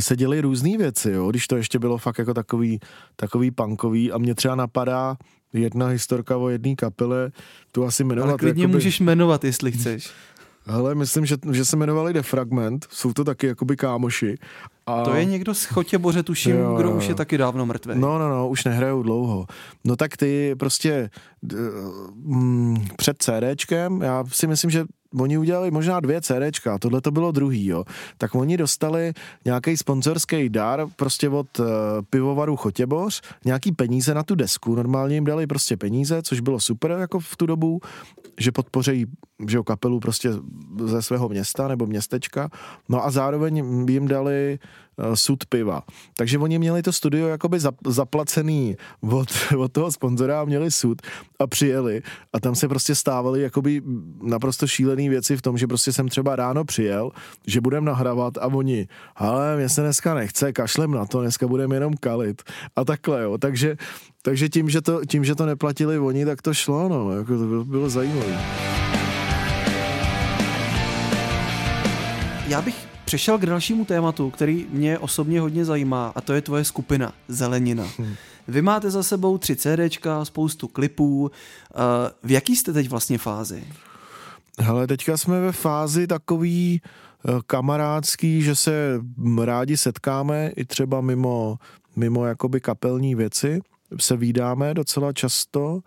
se 0.00 0.16
děly 0.16 0.40
různé 0.40 0.78
věci, 0.78 1.10
jo, 1.10 1.30
když 1.30 1.46
to 1.46 1.56
ještě 1.56 1.78
bylo 1.78 1.98
fakt 1.98 2.18
jako 2.18 2.34
takový, 2.34 2.80
takový 3.16 3.50
punkový 3.50 4.12
a 4.12 4.18
mě 4.18 4.34
třeba 4.34 4.54
napadá 4.54 5.16
jedna 5.54 5.86
historka 5.86 6.36
o 6.36 6.48
jedné 6.48 6.74
kapele, 6.74 7.30
tu 7.72 7.84
asi 7.84 8.04
jmenovat. 8.04 8.28
Ale 8.28 8.38
klidně 8.38 8.62
jakoby... 8.62 8.74
můžeš 8.74 9.00
jmenovat, 9.00 9.44
jestli 9.44 9.72
chceš. 9.72 10.10
Ale 10.66 10.94
myslím, 10.94 11.26
že, 11.26 11.36
že 11.52 11.64
se 11.64 11.76
jmenovali 11.76 12.12
Defragment, 12.12 12.86
jsou 12.90 13.12
to 13.12 13.24
taky 13.24 13.46
jakoby 13.46 13.76
kámoši. 13.76 14.34
A... 14.86 15.02
To 15.02 15.14
je 15.14 15.24
někdo 15.24 15.54
z 15.54 15.64
Chotěboře, 15.64 16.22
tuším, 16.22 16.56
jo, 16.56 16.76
kdo 16.78 16.88
jo. 16.88 16.96
už 16.96 17.08
je 17.08 17.14
taky 17.14 17.38
dávno 17.38 17.66
mrtvý. 17.66 17.92
No, 17.94 18.18
no, 18.18 18.28
no, 18.28 18.48
už 18.48 18.64
nehrajou 18.64 19.02
dlouho. 19.02 19.46
No 19.84 19.96
tak 19.96 20.16
ty 20.16 20.54
prostě 20.58 21.10
mm, 22.14 22.86
před 22.96 23.16
CDčkem, 23.22 24.02
já 24.02 24.24
si 24.28 24.46
myslím, 24.46 24.70
že 24.70 24.84
oni 25.20 25.38
udělali 25.38 25.70
možná 25.70 26.00
dvě 26.00 26.20
CDčka, 26.20 26.78
tohle 26.78 27.00
to 27.00 27.10
bylo 27.10 27.32
druhý, 27.32 27.66
jo. 27.66 27.84
Tak 28.18 28.34
oni 28.34 28.56
dostali 28.56 29.12
nějaký 29.44 29.76
sponzorský 29.76 30.48
dar 30.48 30.86
prostě 30.96 31.28
od 31.28 31.58
uh, 31.58 31.66
pivovaru 32.10 32.56
Chotěboř, 32.56 33.22
nějaký 33.44 33.72
peníze 33.72 34.14
na 34.14 34.22
tu 34.22 34.34
desku, 34.34 34.74
normálně 34.74 35.14
jim 35.14 35.24
dali 35.24 35.46
prostě 35.46 35.76
peníze, 35.76 36.22
což 36.22 36.40
bylo 36.40 36.60
super 36.60 36.90
jako 36.90 37.20
v 37.20 37.36
tu 37.36 37.46
dobu, 37.46 37.80
že 38.40 38.52
podpořejí 38.52 39.06
že 39.48 39.58
kapelu 39.66 40.00
prostě 40.00 40.30
ze 40.84 41.02
svého 41.02 41.28
města 41.28 41.68
nebo 41.68 41.86
městečka, 41.86 42.48
no 42.88 43.04
a 43.04 43.10
zároveň 43.10 43.56
jim 43.88 44.08
dali 44.08 44.58
sud 45.14 45.44
piva. 45.46 45.82
Takže 46.16 46.38
oni 46.38 46.58
měli 46.58 46.82
to 46.82 46.92
studio 46.92 47.28
jakoby 47.28 47.58
zaplacený 47.86 48.76
od, 49.00 49.28
od 49.58 49.72
toho 49.72 49.92
sponzora 49.92 50.40
a 50.40 50.44
měli 50.44 50.70
sud 50.70 51.02
a 51.38 51.46
přijeli 51.46 52.02
a 52.32 52.40
tam 52.40 52.54
se 52.54 52.68
prostě 52.68 52.94
stávaly 52.94 53.42
jakoby 53.42 53.82
naprosto 54.22 54.66
šílené 54.66 55.08
věci 55.08 55.36
v 55.36 55.42
tom, 55.42 55.58
že 55.58 55.66
prostě 55.66 55.92
jsem 55.92 56.08
třeba 56.08 56.36
ráno 56.36 56.64
přijel, 56.64 57.10
že 57.46 57.60
budem 57.60 57.84
nahrávat 57.84 58.38
a 58.38 58.46
oni, 58.46 58.88
ale 59.16 59.56
mě 59.56 59.68
se 59.68 59.80
dneska 59.80 60.14
nechce, 60.14 60.52
kašlem 60.52 60.90
na 60.90 61.06
to, 61.06 61.20
dneska 61.20 61.48
budeme 61.48 61.76
jenom 61.76 61.94
kalit 62.00 62.42
a 62.76 62.84
takhle, 62.84 63.22
jo. 63.22 63.38
Takže, 63.38 63.76
takže 64.22 64.48
tím, 64.48 64.70
že 64.70 64.80
to, 64.80 65.04
tím, 65.04 65.24
že 65.24 65.34
to 65.34 65.46
neplatili 65.46 65.98
oni, 65.98 66.24
tak 66.24 66.42
to 66.42 66.54
šlo, 66.54 66.88
no, 66.88 67.12
jako 67.12 67.38
to 67.38 67.44
bylo, 67.44 67.64
bylo 67.64 67.90
zajímavé. 67.90 68.40
Já 72.48 72.62
bych 72.62 72.93
přešel 73.04 73.38
k 73.38 73.46
dalšímu 73.46 73.84
tématu, 73.84 74.30
který 74.30 74.66
mě 74.70 74.98
osobně 74.98 75.40
hodně 75.40 75.64
zajímá 75.64 76.12
a 76.14 76.20
to 76.20 76.32
je 76.32 76.42
tvoje 76.42 76.64
skupina 76.64 77.12
Zelenina. 77.28 77.86
Hmm. 77.98 78.14
Vy 78.48 78.62
máte 78.62 78.90
za 78.90 79.02
sebou 79.02 79.38
tři 79.38 79.56
CDčka, 79.56 80.24
spoustu 80.24 80.68
klipů. 80.68 81.30
Eh, 81.30 81.76
v 82.22 82.30
jaký 82.30 82.56
jste 82.56 82.72
teď 82.72 82.88
vlastně 82.88 83.18
fázi? 83.18 83.64
Hele, 84.58 84.86
teďka 84.86 85.16
jsme 85.16 85.40
ve 85.40 85.52
fázi 85.52 86.06
takový 86.06 86.80
eh, 86.82 87.32
kamarádský, 87.46 88.42
že 88.42 88.56
se 88.56 89.00
rádi 89.44 89.76
setkáme 89.76 90.50
i 90.56 90.64
třeba 90.64 91.00
mimo, 91.00 91.58
mimo 91.96 92.26
jakoby 92.26 92.60
kapelní 92.60 93.14
věci. 93.14 93.60
Se 94.00 94.16
vídáme 94.16 94.74
docela 94.74 95.12
často 95.12 95.80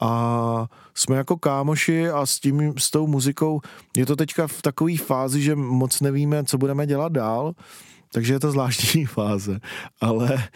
a 0.00 0.66
jsme 0.94 1.16
jako 1.16 1.36
kámoši 1.36 2.10
a 2.10 2.26
s 2.26 2.40
tím, 2.40 2.74
s 2.78 2.90
tou 2.90 3.06
muzikou 3.06 3.60
je 3.96 4.06
to 4.06 4.16
teďka 4.16 4.46
v 4.46 4.62
takové 4.62 4.96
fázi, 4.96 5.42
že 5.42 5.56
moc 5.56 6.00
nevíme, 6.00 6.44
co 6.44 6.58
budeme 6.58 6.86
dělat 6.86 7.12
dál, 7.12 7.52
takže 8.12 8.32
je 8.32 8.40
to 8.40 8.50
zvláštní 8.50 9.06
fáze, 9.06 9.60
ale 10.00 10.48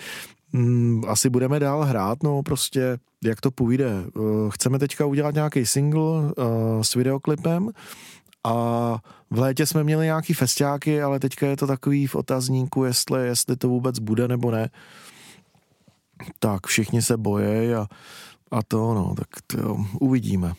mm, 0.52 1.02
asi 1.08 1.30
budeme 1.30 1.60
dál 1.60 1.84
hrát, 1.84 2.22
no 2.22 2.42
prostě 2.42 2.98
jak 3.24 3.40
to 3.40 3.50
půjde. 3.50 3.90
Eh, 3.90 4.20
chceme 4.50 4.78
teďka 4.78 5.06
udělat 5.06 5.34
nějaký 5.34 5.66
single 5.66 6.02
uh, 6.02 6.82
s 6.82 6.94
videoklipem 6.94 7.70
a 8.44 8.98
v 9.30 9.38
létě 9.38 9.66
jsme 9.66 9.84
měli 9.84 10.04
nějaký 10.04 10.34
festiáky, 10.34 11.02
ale 11.02 11.20
teďka 11.20 11.46
je 11.46 11.56
to 11.56 11.66
takový 11.66 12.06
v 12.06 12.14
otazníku, 12.14 12.84
jestli, 12.84 13.26
jestli 13.26 13.56
to 13.56 13.68
vůbec 13.68 13.98
bude 13.98 14.28
nebo 14.28 14.50
ne. 14.50 14.70
Tak 16.38 16.66
všichni 16.66 17.02
se 17.02 17.16
bojí 17.16 17.74
a 17.74 17.86
a 18.50 18.62
to, 18.62 18.94
no, 18.94 19.14
tak 19.16 19.28
to 19.46 19.76
uvidíme. 20.00 20.54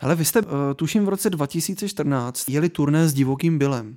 Hele, 0.00 0.14
vy 0.14 0.24
jste, 0.24 0.38
eh, 0.38 0.74
tuším, 0.74 1.04
v 1.04 1.08
roce 1.08 1.30
2014 1.30 2.48
jeli 2.48 2.68
turné 2.68 3.08
s 3.08 3.14
Divokým 3.14 3.58
Bylem. 3.58 3.96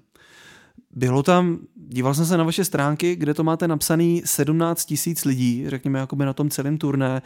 Bylo 0.96 1.24
tam, 1.24 1.60
díval 1.76 2.14
jsem 2.14 2.26
se 2.26 2.38
na 2.38 2.44
vaše 2.44 2.66
stránky, 2.66 3.16
kde 3.16 3.34
to 3.34 3.44
máte 3.44 3.68
napsaný 3.68 4.22
17 4.26 4.86
tisíc 4.86 5.26
lidí, 5.26 5.64
řekněme, 5.68 6.00
jakoby 6.00 6.26
na 6.26 6.34
tom 6.34 6.50
celém 6.50 6.78
turné. 6.78 7.22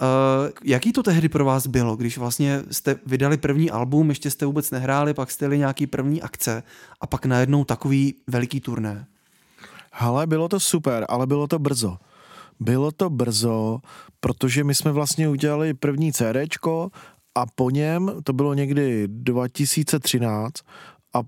Uh, 0.00 0.50
jaký 0.64 0.92
to 0.92 1.02
tehdy 1.02 1.28
pro 1.28 1.44
vás 1.44 1.66
bylo, 1.66 1.96
když 1.96 2.18
vlastně 2.18 2.62
jste 2.70 2.96
vydali 3.06 3.36
první 3.36 3.70
album, 3.70 4.08
ještě 4.08 4.30
jste 4.30 4.46
vůbec 4.46 4.70
nehráli, 4.70 5.14
pak 5.14 5.30
jste 5.30 5.44
jeli 5.44 5.58
nějaký 5.58 5.86
první 5.86 6.22
akce 6.22 6.62
a 7.00 7.06
pak 7.06 7.26
najednou 7.26 7.64
takový 7.64 8.14
veliký 8.26 8.60
turné? 8.60 9.06
Ale 9.92 10.26
bylo 10.26 10.48
to 10.48 10.60
super, 10.60 11.06
ale 11.08 11.26
bylo 11.26 11.46
to 11.46 11.58
brzo. 11.58 11.98
Bylo 12.60 12.92
to 12.92 13.10
brzo, 13.10 13.78
protože 14.20 14.64
my 14.64 14.74
jsme 14.74 14.92
vlastně 14.92 15.28
udělali 15.28 15.74
první 15.74 16.12
CDčko 16.12 16.90
a 17.34 17.46
po 17.54 17.70
něm, 17.70 18.12
to 18.24 18.32
bylo 18.32 18.54
někdy 18.54 19.08
2013, 19.08 20.52
a 21.14 21.22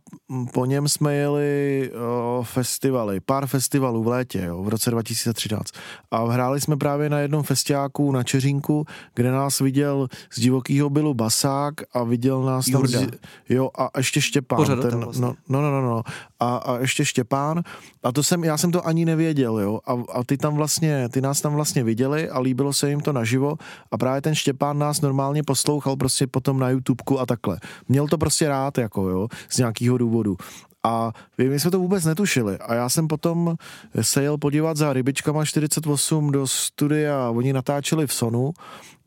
po 0.53 0.66
něm 0.66 0.88
jsme 0.88 1.14
jeli 1.14 1.90
o, 1.94 2.42
festivaly, 2.42 3.20
pár 3.20 3.46
festivalů 3.46 4.03
v 4.03 4.07
létě, 4.07 4.42
jo, 4.44 4.62
v 4.62 4.68
roce 4.68 4.90
2013. 4.90 5.70
A 6.11 6.25
hráli 6.25 6.61
jsme 6.61 6.77
právě 6.77 7.11
na 7.11 7.18
jednom 7.18 7.42
festiáku 7.42 8.12
na 8.12 8.22
Čeřínku, 8.22 8.85
kde 9.14 9.33
nás 9.33 9.59
viděl 9.59 10.09
z 10.33 10.40
divokého 10.40 10.90
bylu 10.90 11.14
Basák 11.14 11.75
a 11.92 12.03
viděl 12.03 12.42
nás 12.42 12.66
tam, 12.66 12.87
z, 12.87 13.09
jo, 13.49 13.70
a 13.79 13.90
ještě 13.96 14.20
Štěpán. 14.20 14.66
ten, 14.66 15.01
vlastně. 15.05 15.22
no, 15.22 15.37
no, 15.49 15.62
no, 15.62 15.70
no, 15.70 15.83
no. 15.83 16.03
A, 16.40 16.57
a 16.57 16.79
ještě 16.79 17.05
Štěpán. 17.05 17.62
A 18.03 18.12
to 18.12 18.22
jsem, 18.22 18.44
já 18.44 18.59
jsem 18.59 18.72
to 18.72 18.87
ani 18.87 19.05
nevěděl, 19.05 19.59
jo. 19.59 19.81
A, 19.87 19.92
a 20.12 20.25
ty 20.25 20.37
tam 20.37 20.55
vlastně, 20.55 21.09
ty 21.09 21.20
nás 21.20 21.40
tam 21.40 21.55
vlastně 21.55 21.85
viděli 21.85 22.31
a 22.31 22.40
líbilo 22.40 22.72
se 22.72 22.90
jim 22.90 23.01
to 23.01 23.12
naživo 23.12 23.57
a 23.90 23.99
právě 23.99 24.22
ten 24.22 24.35
Štěpán 24.35 24.79
nás 24.79 25.01
normálně 25.01 25.42
poslouchal 25.42 25.96
prostě 25.96 26.27
potom 26.27 26.59
na 26.59 26.70
YouTubeku 26.70 27.20
a 27.20 27.27
takhle. 27.27 27.59
Měl 27.88 28.09
to 28.09 28.18
prostě 28.18 28.49
rád, 28.49 28.79
jako 28.79 29.09
jo, 29.09 29.29
z 29.49 29.59
nějakého 29.80 29.98
důvodu. 29.98 30.36
A 30.84 31.12
my 31.38 31.60
jsme 31.60 31.70
to 31.70 31.78
vůbec 31.78 32.04
netušili. 32.04 32.58
A 32.58 32.74
já 32.74 32.88
jsem 32.88 33.08
potom 33.08 33.56
se 34.00 34.22
jel 34.22 34.38
podívat 34.38 34.76
za 34.76 34.92
rybičkama 34.92 35.44
48 35.44 36.32
do 36.32 36.46
studia, 36.46 37.30
oni 37.30 37.52
natáčeli 37.52 38.06
v 38.06 38.12
Sonu 38.12 38.52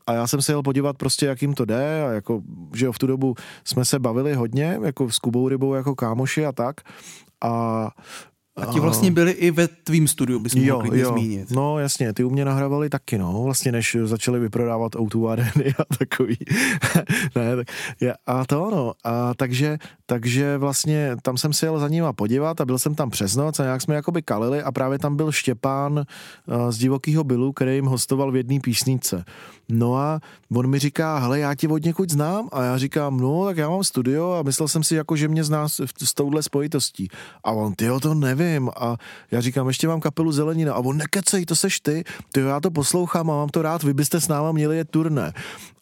a 0.06 0.12
já 0.12 0.26
jsem 0.26 0.42
se 0.42 0.52
jel 0.52 0.62
podívat 0.62 0.96
prostě, 0.96 1.26
jak 1.26 1.42
jim 1.42 1.54
to 1.54 1.64
jde 1.64 2.04
a 2.04 2.12
jako, 2.12 2.42
že 2.74 2.86
jo, 2.86 2.92
v 2.92 2.98
tu 2.98 3.06
dobu 3.06 3.34
jsme 3.64 3.84
se 3.84 3.98
bavili 3.98 4.34
hodně, 4.34 4.78
jako 4.82 5.10
s 5.10 5.18
Kubou 5.18 5.48
Rybou 5.48 5.74
jako 5.74 5.94
kámoši 5.94 6.46
a 6.46 6.52
tak 6.52 6.80
a 7.44 7.90
a 8.56 8.66
ti 8.66 8.80
vlastně 8.80 9.10
byli 9.10 9.30
i 9.32 9.50
ve 9.50 9.68
tvým 9.68 10.08
studiu, 10.08 10.38
bys 10.38 10.54
mohl 10.54 10.68
jo, 10.68 10.82
jo. 10.94 11.08
zmínit. 11.08 11.50
No 11.50 11.78
jasně, 11.78 12.12
ty 12.12 12.24
u 12.24 12.30
mě 12.30 12.44
nahrávali 12.44 12.88
taky, 12.88 13.18
no, 13.18 13.42
vlastně 13.42 13.72
než 13.72 13.96
začali 14.04 14.40
vyprodávat 14.40 14.92
o 14.96 15.28
areny 15.28 15.74
a 15.78 15.84
takový. 15.98 16.36
ne, 17.36 17.56
tak, 17.56 17.66
je, 18.00 18.14
a 18.26 18.46
to 18.46 18.70
no, 18.70 18.92
a 19.04 19.34
takže, 19.34 19.78
takže 20.10 20.58
vlastně 20.58 21.16
tam 21.22 21.38
jsem 21.38 21.52
si 21.52 21.66
jel 21.66 21.78
za 21.78 21.88
ním 21.88 22.04
podívat 22.12 22.60
a 22.60 22.64
byl 22.64 22.78
jsem 22.78 22.94
tam 22.94 23.10
přes 23.10 23.36
noc 23.36 23.60
a 23.60 23.62
nějak 23.62 23.82
jsme 23.82 23.94
jakoby 23.94 24.22
kalili 24.22 24.62
a 24.62 24.72
právě 24.72 24.98
tam 24.98 25.16
byl 25.16 25.32
Štěpán 25.32 25.92
uh, 25.98 26.70
z 26.70 26.78
Divokýho 26.78 27.24
Bylu, 27.24 27.52
který 27.52 27.74
jim 27.74 27.86
hostoval 27.86 28.32
v 28.32 28.36
jedné 28.36 28.60
písničce. 28.60 29.24
No 29.68 29.96
a 29.96 30.20
on 30.54 30.66
mi 30.66 30.78
říká, 30.78 31.18
hele, 31.18 31.38
já 31.38 31.54
tě 31.54 31.68
od 31.68 31.84
někud 31.84 32.10
znám 32.10 32.48
a 32.52 32.62
já 32.62 32.78
říkám, 32.78 33.16
no, 33.16 33.44
tak 33.44 33.56
já 33.56 33.70
mám 33.70 33.84
studio 33.84 34.32
a 34.32 34.42
myslel 34.42 34.68
jsem 34.68 34.82
si 34.82 34.94
jako, 34.94 35.16
že 35.16 35.28
mě 35.28 35.44
zná 35.44 35.68
s, 35.68 35.84
s 36.02 36.14
touhle 36.14 36.42
spojitostí. 36.42 37.08
A 37.44 37.52
on, 37.52 37.74
ty 37.74 37.88
to 38.02 38.14
nevím. 38.14 38.70
A 38.76 38.96
já 39.30 39.40
říkám, 39.40 39.68
ještě 39.68 39.88
mám 39.88 40.00
kapelu 40.00 40.32
Zelenina. 40.32 40.74
A 40.74 40.78
on, 40.78 40.96
nekecej, 40.96 41.46
to 41.46 41.56
seš 41.56 41.80
ty. 41.80 42.04
Ty 42.32 42.40
já 42.40 42.60
to 42.60 42.70
poslouchám 42.70 43.30
a 43.30 43.34
mám 43.34 43.48
to 43.48 43.62
rád, 43.62 43.82
vy 43.82 43.94
byste 43.94 44.20
s 44.20 44.28
náma 44.28 44.52
měli 44.52 44.76
je 44.76 44.84
turné. 44.84 45.32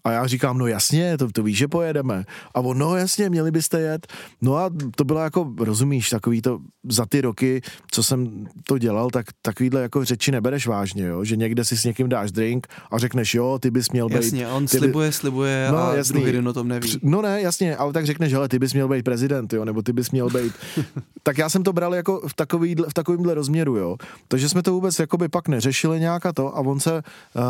A 0.05 0.11
já 0.13 0.27
říkám, 0.27 0.59
no 0.59 0.67
jasně, 0.67 1.19
to, 1.19 1.29
to 1.33 1.43
víš, 1.43 1.59
že 1.59 1.69
pojedeme. 1.69 2.25
A 2.55 2.61
on, 2.61 2.79
no 2.79 2.97
jasně, 2.97 3.31
měli 3.31 3.51
byste 3.51 3.81
jet. 3.81 4.07
No 4.43 4.57
a 4.57 4.71
to 4.97 5.05
bylo 5.05 5.21
jako, 5.21 5.53
rozumíš, 5.59 6.11
takový 6.11 6.43
to 6.43 6.59
za 6.89 7.07
ty 7.07 7.21
roky, 7.21 7.61
co 7.91 8.03
jsem 8.03 8.47
to 8.67 8.79
dělal, 8.79 9.11
tak 9.11 9.27
takovýhle 9.43 9.83
jako 9.83 10.05
řeči 10.05 10.33
nebereš 10.33 10.67
vážně, 10.67 11.05
jo? 11.07 11.25
že 11.25 11.37
někde 11.37 11.65
si 11.65 11.77
s 11.77 11.85
někým 11.85 12.09
dáš 12.09 12.33
drink 12.33 12.67
a 12.91 12.99
řekneš, 12.99 13.35
jo, 13.35 13.59
ty 13.59 13.71
bys 13.71 13.91
měl 13.91 14.09
být. 14.09 14.15
Jasně, 14.15 14.49
on 14.49 14.67
ty 14.67 14.79
slibuje, 14.79 15.13
slibuje 15.13 15.69
No, 15.73 15.79
a 15.79 15.95
jasný. 15.95 16.21
druhý 16.21 16.33
den 16.33 16.49
o 16.49 16.53
tom 16.53 16.69
neví. 16.69 16.99
No 17.03 17.23
ne, 17.23 17.41
jasně, 17.43 17.77
ale 17.77 17.93
tak 17.93 18.07
řekneš, 18.07 18.33
hele, 18.33 18.49
ty 18.49 18.59
bys 18.59 18.73
měl 18.75 18.89
být 18.89 19.03
prezident, 19.05 19.53
jo, 19.53 19.65
nebo 19.65 19.83
ty 19.83 19.93
bys 19.93 20.11
měl 20.11 20.31
být. 20.31 20.53
tak 21.23 21.39
já 21.39 21.49
jsem 21.49 21.63
to 21.63 21.73
bral 21.73 21.95
jako 21.95 22.23
v, 22.29 22.35
takový, 22.35 22.75
v 22.89 22.95
takovýmhle 22.95 23.35
rozměru, 23.35 23.77
jo. 23.77 23.97
Takže 24.29 24.49
jsme 24.49 24.63
to 24.63 24.73
vůbec 24.73 24.99
jakoby 24.99 25.29
pak 25.29 25.49
neřešili 25.49 26.01
nějak 26.01 26.27
a 26.27 26.33
to 26.33 26.57
a 26.57 26.61
on 26.61 26.81
se, 26.81 27.03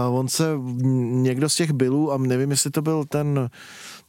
uh, 0.09 0.19
on 0.19 0.29
se 0.29 0.45
někdo 1.23 1.49
z 1.49 1.55
těch 1.55 1.73
bylů, 1.73 2.13
a 2.13 2.17
nevím, 2.38 2.51
jestli 2.51 2.70
to 2.70 2.83
byl 2.83 3.05
ten 3.05 3.51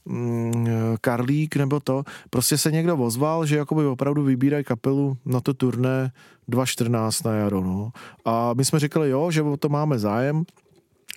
mm, 0.06 0.68
Karlík 1.02 1.56
nebo 1.56 1.80
to, 1.80 2.04
prostě 2.30 2.58
se 2.58 2.72
někdo 2.72 2.98
ozval, 2.98 3.46
že 3.46 3.58
jakoby 3.58 3.86
opravdu 3.86 4.24
vybírají 4.24 4.64
kapelu 4.64 5.18
na 5.26 5.42
to 5.42 5.54
turné 5.54 6.12
2.14 6.50 7.26
na 7.26 7.36
jaro, 7.36 7.62
no. 7.62 7.92
A 8.26 8.54
my 8.54 8.66
jsme 8.66 8.80
říkali, 8.80 9.10
jo, 9.10 9.32
že 9.32 9.42
o 9.42 9.58
to 9.58 9.70
máme 9.70 10.00
zájem, 10.00 10.44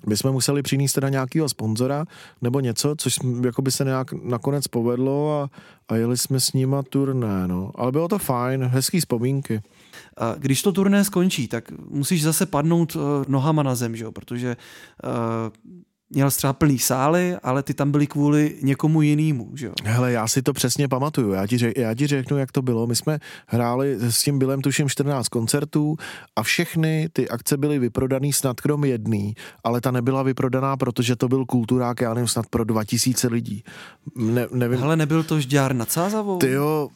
my 0.06 0.16
jsme 0.16 0.30
museli 0.30 0.62
přinést 0.62 0.92
teda 0.92 1.08
nějakého 1.08 1.48
sponzora 1.48 2.04
nebo 2.42 2.60
něco, 2.60 2.94
což 2.98 3.18
jako 3.44 3.62
by 3.62 3.70
se 3.70 3.84
nějak 3.84 4.12
nakonec 4.12 4.66
povedlo 4.66 5.40
a, 5.40 5.50
a 5.88 5.96
jeli 5.96 6.16
jsme 6.16 6.40
s 6.40 6.52
nima 6.52 6.82
turné, 6.82 7.48
no. 7.48 7.70
Ale 7.74 7.92
bylo 7.92 8.08
to 8.08 8.18
fajn, 8.18 8.64
hezký 8.64 9.00
vzpomínky. 9.00 9.62
A 10.16 10.34
když 10.38 10.62
to 10.62 10.72
turné 10.72 11.04
skončí, 11.04 11.48
tak 11.48 11.70
musíš 11.88 12.22
zase 12.22 12.46
padnout 12.46 12.96
uh, 12.96 13.02
nohama 13.28 13.62
na 13.62 13.74
zem, 13.74 13.96
že 13.96 14.04
jo? 14.04 14.12
protože 14.12 14.56
uh, 15.04 15.72
měl 16.14 16.30
třeba 16.30 16.52
plný 16.52 16.78
sály, 16.78 17.36
ale 17.42 17.62
ty 17.62 17.74
tam 17.74 17.90
byli 17.90 18.06
kvůli 18.06 18.56
někomu 18.62 19.02
jinému, 19.02 19.50
že 19.54 19.66
jo? 19.66 19.72
Hele, 19.84 20.12
já 20.12 20.28
si 20.28 20.42
to 20.42 20.52
přesně 20.52 20.88
pamatuju, 20.88 21.32
já 21.32 21.46
ti, 21.46 21.58
řek, 21.58 21.78
já 21.78 21.94
ti 21.94 22.06
řeknu, 22.06 22.38
jak 22.38 22.52
to 22.52 22.62
bylo. 22.62 22.86
My 22.86 22.96
jsme 22.96 23.18
hráli 23.46 23.96
s 23.98 24.22
tím 24.22 24.38
Bylem 24.38 24.60
tuším 24.60 24.88
14 24.88 25.28
koncertů 25.28 25.96
a 26.36 26.42
všechny 26.42 27.08
ty 27.12 27.28
akce 27.28 27.56
byly 27.56 27.78
vyprodaný 27.78 28.32
snad 28.32 28.60
krom 28.60 28.84
jedný, 28.84 29.34
ale 29.64 29.80
ta 29.80 29.90
nebyla 29.90 30.22
vyprodaná, 30.22 30.76
protože 30.76 31.16
to 31.16 31.28
byl 31.28 31.44
kulturák, 31.46 32.00
já 32.00 32.14
nevím, 32.14 32.28
snad 32.28 32.46
pro 32.46 32.64
2000 32.64 33.28
lidí. 33.28 33.64
Ne, 34.16 34.46
nevím. 34.52 34.82
Ale 34.82 34.96
nebyl 34.96 35.22
to 35.22 35.40
žďár 35.40 35.74
nad 35.74 35.90
Sázavou? 35.90 36.38
Ty 36.38 36.50
jo, 36.50 36.88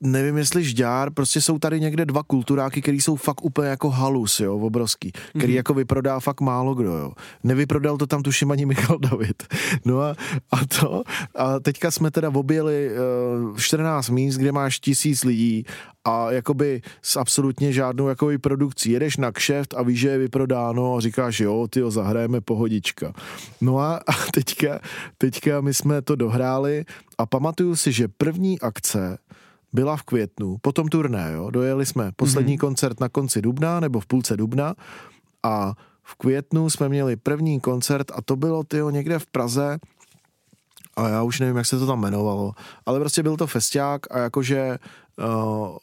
nevím 0.00 0.36
jestli 0.36 0.64
žďár, 0.64 1.10
prostě 1.10 1.40
jsou 1.40 1.58
tady 1.58 1.80
někde 1.80 2.06
dva 2.06 2.22
kulturáky, 2.22 2.82
který 2.82 3.00
jsou 3.00 3.16
fakt 3.16 3.44
úplně 3.44 3.68
jako 3.68 3.90
halus, 3.90 4.40
jo, 4.40 4.58
obrovský, 4.58 5.12
který 5.12 5.52
mm-hmm. 5.52 5.56
jako 5.56 5.74
vyprodá 5.74 6.20
fakt 6.20 6.40
málo 6.40 6.74
kdo, 6.74 6.96
jo. 6.96 7.12
Nevyprodal 7.44 7.98
to 7.98 8.06
tam 8.06 8.22
tuším 8.22 8.50
ani 8.50 8.66
Michal 8.66 8.98
David. 8.98 9.42
No 9.84 10.00
a, 10.00 10.16
a 10.50 10.66
to, 10.80 11.02
a 11.34 11.60
teďka 11.60 11.90
jsme 11.90 12.10
teda 12.10 12.28
objeli 12.28 12.90
uh, 13.50 13.56
14 13.56 14.08
míst, 14.08 14.36
kde 14.36 14.52
máš 14.52 14.80
tisíc 14.80 15.24
lidí 15.24 15.64
a 16.04 16.30
jakoby 16.30 16.82
s 17.02 17.16
absolutně 17.16 17.72
žádnou 17.72 18.08
jakoby 18.08 18.38
produkcí. 18.38 18.90
Jedeš 18.90 19.16
na 19.16 19.32
kšeft 19.32 19.74
a 19.74 19.82
víš, 19.82 20.00
že 20.00 20.08
je 20.08 20.18
vyprodáno 20.18 20.96
a 20.96 21.00
říkáš, 21.00 21.40
jo, 21.40 21.66
ty 21.70 21.80
ho 21.80 21.90
zahrajeme 21.90 22.40
pohodička. 22.40 23.12
No 23.60 23.78
a, 23.78 23.96
a 24.06 24.12
teďka, 24.34 24.80
teďka 25.18 25.60
my 25.60 25.74
jsme 25.74 26.02
to 26.02 26.16
dohráli 26.16 26.84
a 27.18 27.26
pamatuju 27.26 27.76
si, 27.76 27.92
že 27.92 28.08
první 28.08 28.60
akce 28.60 29.18
byla 29.74 29.96
v 29.96 30.02
květnu, 30.02 30.56
potom 30.62 30.88
turné, 30.88 31.32
jo, 31.34 31.50
dojeli 31.50 31.86
jsme 31.86 32.12
poslední 32.16 32.56
mm-hmm. 32.56 32.60
koncert 32.60 33.00
na 33.00 33.08
konci 33.08 33.42
dubna 33.42 33.80
nebo 33.80 34.00
v 34.00 34.06
půlce 34.06 34.36
dubna 34.36 34.74
a 35.42 35.74
v 36.02 36.14
květnu 36.14 36.70
jsme 36.70 36.88
měli 36.88 37.16
první 37.16 37.60
koncert 37.60 38.10
a 38.14 38.22
to 38.22 38.36
bylo 38.36 38.64
tyjo, 38.64 38.90
někde 38.90 39.18
v 39.18 39.26
Praze 39.26 39.78
a 40.96 41.08
já 41.08 41.22
už 41.22 41.40
nevím, 41.40 41.56
jak 41.56 41.66
se 41.66 41.78
to 41.78 41.86
tam 41.86 41.98
jmenovalo, 41.98 42.52
ale 42.86 43.00
prostě 43.00 43.22
byl 43.22 43.36
to 43.36 43.46
festiák 43.46 44.00
a 44.10 44.18
jakože 44.18 44.78
uh, 45.18 45.76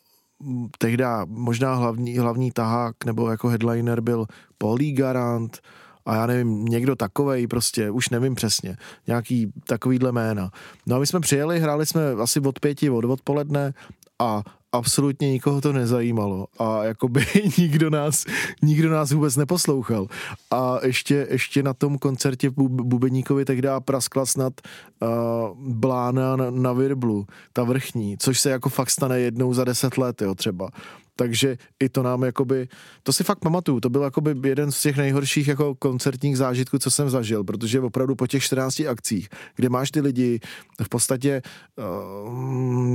tehda 0.77 1.25
možná 1.27 1.75
hlavní, 1.75 2.17
hlavní 2.17 2.51
tahák 2.51 3.05
nebo 3.05 3.31
jako 3.31 3.47
headliner 3.47 4.01
byl 4.01 4.25
Polí 4.57 4.93
Garant, 4.93 5.59
a 6.05 6.15
já 6.15 6.25
nevím, 6.25 6.65
někdo 6.65 6.95
takovej 6.95 7.47
prostě, 7.47 7.91
už 7.91 8.09
nevím 8.09 8.35
přesně, 8.35 8.77
nějaký 9.07 9.53
takovýhle 9.67 10.11
jména. 10.11 10.51
No 10.85 10.95
a 10.95 10.99
my 10.99 11.07
jsme 11.07 11.19
přijeli, 11.19 11.59
hráli 11.59 11.85
jsme 11.85 12.11
asi 12.11 12.39
od 12.39 12.59
pěti, 12.59 12.89
od 12.89 13.05
odpoledne 13.05 13.73
a 14.19 14.43
absolutně 14.71 15.31
nikoho 15.31 15.61
to 15.61 15.73
nezajímalo 15.73 16.47
a 16.59 16.83
jakoby 16.83 17.25
nikdo 17.57 17.89
nás, 17.89 18.25
nikdo 18.61 18.89
nás 18.89 19.11
vůbec 19.11 19.35
neposlouchal. 19.35 20.07
A 20.51 20.79
ještě, 20.83 21.27
ještě 21.29 21.63
na 21.63 21.73
tom 21.73 21.97
koncertě 21.97 22.49
Bubeníkovi 22.49 23.45
tehdy 23.45 23.67
praskla 23.79 24.25
snad 24.25 24.53
uh, 25.01 25.09
blána 25.57 26.35
na, 26.35 26.49
na 26.49 26.73
Virblu, 26.73 27.25
ta 27.53 27.63
vrchní, 27.63 28.17
což 28.17 28.39
se 28.39 28.49
jako 28.49 28.69
fakt 28.69 28.89
stane 28.89 29.19
jednou 29.19 29.53
za 29.53 29.63
deset 29.63 29.97
let, 29.97 30.21
jo, 30.21 30.35
třeba 30.35 30.69
takže 31.15 31.57
i 31.79 31.89
to 31.89 32.03
nám 32.03 32.23
jakoby, 32.23 32.67
to 33.03 33.13
si 33.13 33.23
fakt 33.23 33.39
pamatuju, 33.39 33.79
to 33.79 33.89
byl 33.89 34.01
jakoby 34.01 34.49
jeden 34.49 34.71
z 34.71 34.81
těch 34.81 34.97
nejhorších 34.97 35.47
jako 35.47 35.75
koncertních 35.75 36.37
zážitků, 36.37 36.79
co 36.79 36.91
jsem 36.91 37.09
zažil, 37.09 37.43
protože 37.43 37.79
opravdu 37.79 38.15
po 38.15 38.27
těch 38.27 38.43
14 38.43 38.79
akcích, 38.79 39.29
kde 39.55 39.69
máš 39.69 39.91
ty 39.91 40.01
lidi 40.01 40.39
v 40.83 40.89
podstatě 40.89 41.41
uh, 41.75 42.33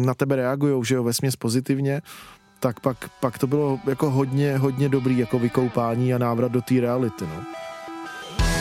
na 0.04 0.14
tebe 0.14 0.36
reagují, 0.36 0.84
že 0.84 0.94
jo, 0.94 1.04
vesměs 1.04 1.36
pozitivně, 1.36 2.02
tak 2.60 2.80
pak, 2.80 3.10
pak 3.20 3.38
to 3.38 3.46
bylo 3.46 3.80
jako 3.86 4.10
hodně, 4.10 4.58
hodně 4.58 4.88
dobrý 4.88 5.18
jako 5.18 5.38
vykoupání 5.38 6.14
a 6.14 6.18
návrat 6.18 6.52
do 6.52 6.62
té 6.62 6.80
reality, 6.80 7.24
no. 7.24 7.44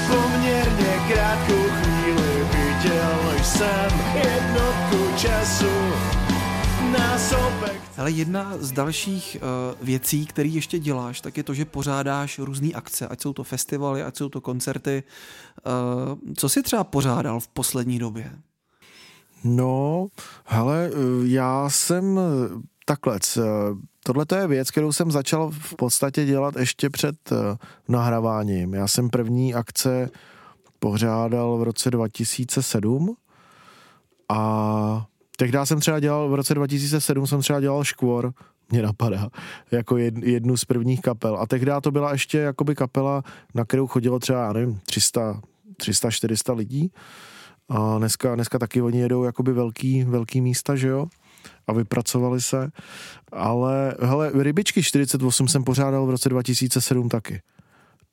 Poměrně 0.07 0.99
krátkou 1.13 1.63
chvíli 1.63 2.43
viděl 2.43 3.43
jsem 3.43 3.99
jednotku 4.15 5.17
času. 5.17 5.84
Ale 7.97 8.11
jedna 8.11 8.57
z 8.59 8.71
dalších 8.71 9.37
uh, 9.41 9.85
věcí, 9.87 10.25
které 10.25 10.49
ještě 10.49 10.79
děláš, 10.79 11.21
tak 11.21 11.37
je 11.37 11.43
to, 11.43 11.53
že 11.53 11.65
pořádáš 11.65 12.39
různé 12.39 12.69
akce, 12.73 13.07
ať 13.07 13.21
jsou 13.21 13.33
to 13.33 13.43
festivaly, 13.43 14.03
ať 14.03 14.17
jsou 14.17 14.29
to 14.29 14.41
koncerty. 14.41 15.03
Uh, 15.65 16.33
co 16.37 16.49
jsi 16.49 16.63
třeba 16.63 16.83
pořádal 16.83 17.39
v 17.39 17.47
poslední 17.47 17.99
době? 17.99 18.31
No, 19.43 20.07
hele, 20.45 20.91
já 21.23 21.69
jsem 21.69 22.19
takhle, 22.85 23.19
tohle 24.03 24.25
je 24.35 24.47
věc, 24.47 24.71
kterou 24.71 24.93
jsem 24.93 25.11
začal 25.11 25.51
v 25.51 25.75
podstatě 25.75 26.25
dělat 26.25 26.55
ještě 26.55 26.89
před 26.89 27.15
nahráváním. 27.87 28.73
Já 28.73 28.87
jsem 28.87 29.09
první 29.09 29.53
akce 29.53 30.09
pořádal 30.79 31.57
v 31.57 31.63
roce 31.63 31.91
2007 31.91 33.15
a 34.29 35.05
Tehdy 35.37 35.57
jsem 35.63 35.79
třeba 35.79 35.99
dělal, 35.99 36.29
v 36.29 36.35
roce 36.35 36.53
2007 36.53 37.27
jsem 37.27 37.41
třeba 37.41 37.59
dělal 37.59 37.83
Škvor, 37.83 38.33
mě 38.71 38.81
napadá, 38.81 39.29
jako 39.71 39.97
jednu 39.97 40.57
z 40.57 40.65
prvních 40.65 41.01
kapel. 41.01 41.37
A 41.37 41.47
tehdy 41.47 41.71
to 41.81 41.91
byla 41.91 42.11
ještě 42.11 42.37
jakoby 42.37 42.75
kapela, 42.75 43.23
na 43.53 43.65
kterou 43.65 43.87
chodilo 43.87 44.19
třeba, 44.19 44.43
já 44.43 44.53
nevím, 44.53 44.79
300, 44.85 45.41
300 45.77 46.11
400 46.11 46.53
lidí. 46.53 46.91
A 47.69 47.97
dneska, 47.97 48.35
dneska 48.35 48.59
taky 48.59 48.81
oni 48.81 48.99
jedou 48.99 49.23
jakoby 49.23 49.53
velký, 49.53 50.03
velký 50.03 50.41
místa, 50.41 50.75
že 50.75 50.87
jo? 50.87 51.05
A 51.67 51.73
vypracovali 51.73 52.41
se. 52.41 52.69
Ale, 53.31 53.95
hele, 53.99 54.31
Rybičky 54.33 54.83
48 54.83 55.47
jsem 55.47 55.63
pořádal 55.63 56.05
v 56.05 56.09
roce 56.09 56.29
2007 56.29 57.09
taky. 57.09 57.41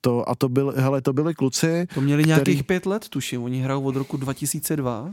To, 0.00 0.28
a 0.28 0.35
to, 0.35 0.48
byl, 0.48 0.74
hele, 0.76 1.02
to 1.02 1.12
byli 1.12 1.35
kluci, 1.35 1.87
To 1.94 2.00
měli 2.00 2.22
který... 2.22 2.28
nějakých 2.28 2.64
pět 2.64 2.87
let, 2.87 3.08
tuším. 3.08 3.42
Oni 3.42 3.61
hrajou 3.61 3.82
od 3.82 3.96
roku 3.96 4.16
2002. 4.16 5.11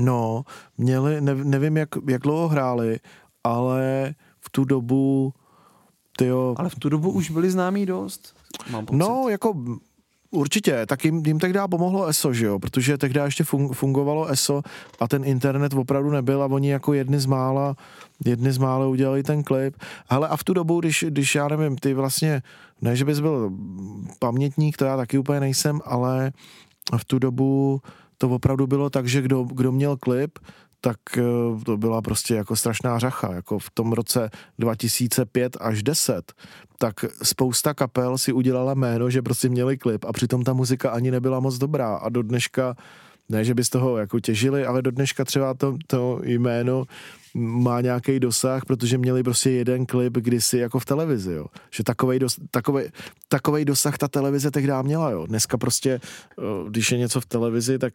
No, 0.00 0.44
měli, 0.78 1.20
ne, 1.20 1.34
nevím, 1.34 1.76
jak, 1.76 1.88
jak 2.08 2.22
dlouho 2.22 2.48
hráli, 2.48 2.98
ale 3.44 4.14
v 4.40 4.50
tu 4.50 4.64
dobu, 4.64 5.34
tyjo... 6.16 6.54
Ale 6.58 6.68
v 6.68 6.74
tu 6.74 6.88
dobu 6.88 7.10
už 7.10 7.30
byli 7.30 7.50
známí 7.50 7.86
dost, 7.86 8.36
mám 8.70 8.86
pocit. 8.86 8.98
No, 8.98 9.28
jako 9.28 9.54
Určitě, 10.32 10.86
tak 10.86 11.04
jim, 11.04 11.22
jim 11.26 11.38
tehdy 11.38 11.58
pomohlo 11.70 12.06
ESO, 12.06 12.32
že 12.32 12.46
jo, 12.46 12.58
protože 12.58 12.98
tehdy 12.98 13.20
ještě 13.20 13.44
fungovalo 13.72 14.26
ESO 14.26 14.62
a 15.00 15.08
ten 15.08 15.24
internet 15.24 15.74
opravdu 15.74 16.10
nebyl 16.10 16.42
a 16.42 16.46
oni 16.46 16.70
jako 16.70 16.92
jedny 16.92 17.20
z 17.20 17.26
mála, 17.26 17.76
jedny 18.24 18.52
z 18.52 18.58
mála 18.58 18.86
udělali 18.86 19.22
ten 19.22 19.42
klip. 19.42 19.76
Hele 20.08 20.28
a 20.28 20.36
v 20.36 20.44
tu 20.44 20.54
dobu, 20.54 20.80
když, 20.80 21.04
když 21.08 21.34
já 21.34 21.48
nevím, 21.48 21.76
ty 21.76 21.94
vlastně, 21.94 22.42
ne, 22.80 22.96
že 22.96 23.04
bys 23.04 23.20
byl 23.20 23.50
pamětník, 24.18 24.76
to 24.76 24.84
já 24.84 24.96
taky 24.96 25.18
úplně 25.18 25.40
nejsem, 25.40 25.80
ale 25.84 26.32
v 26.96 27.04
tu 27.04 27.18
dobu 27.18 27.80
to 28.20 28.28
opravdu 28.28 28.66
bylo 28.66 28.90
tak, 28.90 29.08
že 29.08 29.22
kdo, 29.22 29.42
kdo 29.42 29.72
měl 29.72 29.96
klip, 29.96 30.38
tak 30.80 30.96
eh, 31.18 31.22
to 31.64 31.76
byla 31.76 32.02
prostě 32.02 32.34
jako 32.34 32.56
strašná 32.56 32.98
řacha. 32.98 33.34
Jako 33.34 33.58
v 33.58 33.70
tom 33.70 33.92
roce 33.92 34.30
2005 34.58 35.56
až 35.60 35.82
10, 35.82 36.32
tak 36.78 36.94
spousta 37.22 37.74
kapel 37.74 38.18
si 38.18 38.32
udělala 38.32 38.74
jméno, 38.74 39.10
že 39.10 39.22
prostě 39.22 39.48
měli 39.48 39.78
klip 39.78 40.04
a 40.04 40.12
přitom 40.12 40.44
ta 40.44 40.52
muzika 40.52 40.90
ani 40.90 41.10
nebyla 41.10 41.40
moc 41.40 41.58
dobrá 41.58 41.96
a 41.96 42.08
do 42.08 42.22
dneška 42.22 42.76
ne, 43.30 43.44
že 43.44 43.54
by 43.54 43.64
z 43.64 43.68
toho 43.68 43.96
jako 43.96 44.20
těžili, 44.20 44.66
ale 44.66 44.82
do 44.82 44.90
dneška 44.90 45.24
třeba 45.24 45.54
to, 45.54 45.76
to 45.86 46.20
jméno 46.24 46.84
má 47.34 47.80
nějaký 47.80 48.20
dosah, 48.20 48.64
protože 48.64 48.98
měli 48.98 49.22
prostě 49.22 49.50
jeden 49.50 49.86
klip 49.86 50.12
kdysi 50.16 50.58
jako 50.58 50.78
v 50.78 50.84
televizi, 50.84 51.32
jo. 51.32 51.46
Že 51.70 51.84
takovej, 51.84 52.18
dos, 52.18 52.36
takovej, 52.50 52.90
takovej 53.28 53.64
dosah 53.64 53.98
ta 53.98 54.08
televize 54.08 54.50
tehdy 54.50 54.72
měla, 54.82 55.10
jo. 55.10 55.26
Dneska 55.26 55.58
prostě, 55.58 55.90
eh, 56.38 56.42
když 56.68 56.92
je 56.92 56.98
něco 56.98 57.20
v 57.20 57.26
televizi, 57.26 57.78
tak, 57.78 57.94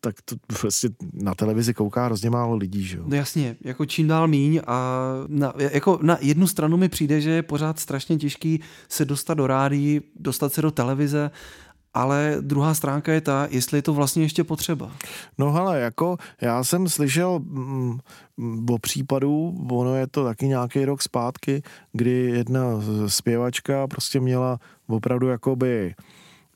tak 0.00 0.14
to 0.24 0.36
prostě 0.60 0.88
na 1.12 1.34
televizi 1.34 1.74
kouká 1.74 2.04
hrozně 2.04 2.30
málo 2.30 2.56
lidí, 2.56 2.84
že 2.84 2.96
jo. 2.96 3.04
No 3.06 3.16
jasně, 3.16 3.56
jako 3.60 3.86
čím 3.86 4.08
dál 4.08 4.28
míň 4.28 4.60
a 4.66 5.04
na, 5.28 5.52
jako 5.56 5.98
na 6.02 6.18
jednu 6.20 6.46
stranu 6.46 6.76
mi 6.76 6.88
přijde, 6.88 7.20
že 7.20 7.30
je 7.30 7.42
pořád 7.42 7.78
strašně 7.78 8.16
těžký 8.16 8.60
se 8.88 9.04
dostat 9.04 9.34
do 9.34 9.46
rádií, 9.46 10.00
dostat 10.16 10.52
se 10.52 10.62
do 10.62 10.70
televize 10.70 11.30
ale 11.94 12.36
druhá 12.40 12.74
stránka 12.74 13.12
je 13.12 13.20
ta, 13.20 13.46
jestli 13.50 13.78
je 13.78 13.82
to 13.82 13.94
vlastně 13.94 14.22
ještě 14.22 14.44
potřeba. 14.44 14.90
No 15.38 15.52
hele, 15.52 15.80
jako 15.80 16.16
já 16.40 16.64
jsem 16.64 16.88
slyšel 16.88 17.38
mm, 17.42 17.98
o 18.70 18.78
případu, 18.78 19.54
ono 19.70 19.96
je 19.96 20.06
to 20.06 20.24
taky 20.24 20.48
nějaký 20.48 20.84
rok 20.84 21.02
zpátky, 21.02 21.62
kdy 21.92 22.10
jedna 22.10 22.62
zpěvačka 23.06 23.86
prostě 23.86 24.20
měla 24.20 24.60
opravdu 24.86 25.28
jakoby 25.28 25.94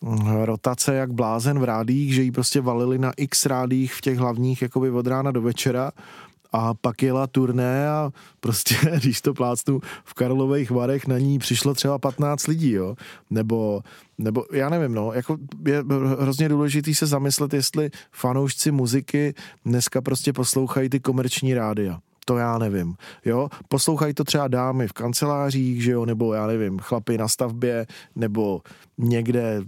mm, 0.01 0.37
rotace 0.42 0.94
jak 0.94 1.12
blázen 1.12 1.59
v 1.59 1.64
rádích, 1.64 2.14
že 2.14 2.23
jí 2.23 2.31
prostě 2.31 2.61
valili 2.61 2.99
na 2.99 3.12
x 3.16 3.47
rádích 3.47 3.94
v 3.94 4.01
těch 4.01 4.18
hlavních 4.18 4.62
jakoby 4.62 4.90
od 4.90 5.07
rána 5.07 5.31
do 5.31 5.42
večera 5.42 5.90
a 6.57 6.75
pak 6.75 7.03
jela 7.03 7.27
turné 7.27 7.88
a 7.88 8.11
prostě, 8.40 8.77
když 9.01 9.21
to 9.21 9.35
plácnu 9.35 9.81
v 10.05 10.14
Karlových 10.14 10.71
Varech, 10.71 11.07
na 11.07 11.19
ní 11.19 11.38
přišlo 11.38 11.75
třeba 11.75 11.99
15 11.99 12.47
lidí, 12.47 12.71
jo, 12.71 12.95
nebo, 13.31 13.81
nebo 14.19 14.45
já 14.53 14.69
nevím, 14.69 14.95
no, 14.95 15.12
jako 15.12 15.37
je 15.67 15.85
hrozně 16.21 16.49
důležitý 16.49 16.95
se 16.95 17.07
zamyslet, 17.07 17.55
jestli 17.55 17.90
fanoušci 18.12 18.71
muziky 18.71 19.35
dneska 19.64 20.01
prostě 20.01 20.33
poslouchají 20.33 20.88
ty 20.88 21.01
komerční 21.01 21.55
rádia 21.55 21.99
to 22.24 22.37
já 22.37 22.58
nevím, 22.58 22.94
jo, 23.24 23.48
poslouchají 23.68 24.14
to 24.14 24.24
třeba 24.24 24.48
dámy 24.48 24.88
v 24.88 24.92
kancelářích, 24.92 25.82
že 25.82 25.90
jo, 25.92 26.06
nebo 26.06 26.34
já 26.34 26.46
nevím, 26.46 26.78
chlapy 26.78 27.18
na 27.18 27.28
stavbě, 27.28 27.87
nebo 28.16 28.60
někde, 28.98 29.62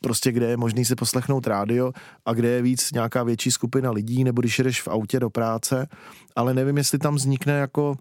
prostě 0.00 0.32
kde 0.32 0.46
je 0.46 0.56
možný 0.56 0.84
si 0.84 0.94
poslechnout 0.94 1.46
rádio 1.46 1.92
a 2.26 2.32
kde 2.32 2.48
je 2.48 2.62
víc 2.62 2.92
nějaká 2.92 3.22
větší 3.22 3.50
skupina 3.50 3.90
lidí, 3.90 4.24
nebo 4.24 4.42
když 4.42 4.58
jdeš 4.58 4.82
v 4.82 4.88
autě 4.88 5.20
do 5.20 5.30
práce, 5.30 5.88
ale 6.36 6.54
nevím, 6.54 6.76
jestli 6.76 6.98
tam 6.98 7.14
vznikne 7.14 7.52
jako 7.52 7.94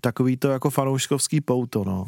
takový 0.00 0.36
to 0.36 0.48
jako 0.48 0.70
fanouškovský 0.70 1.40
pouto, 1.40 1.84
no. 1.84 2.06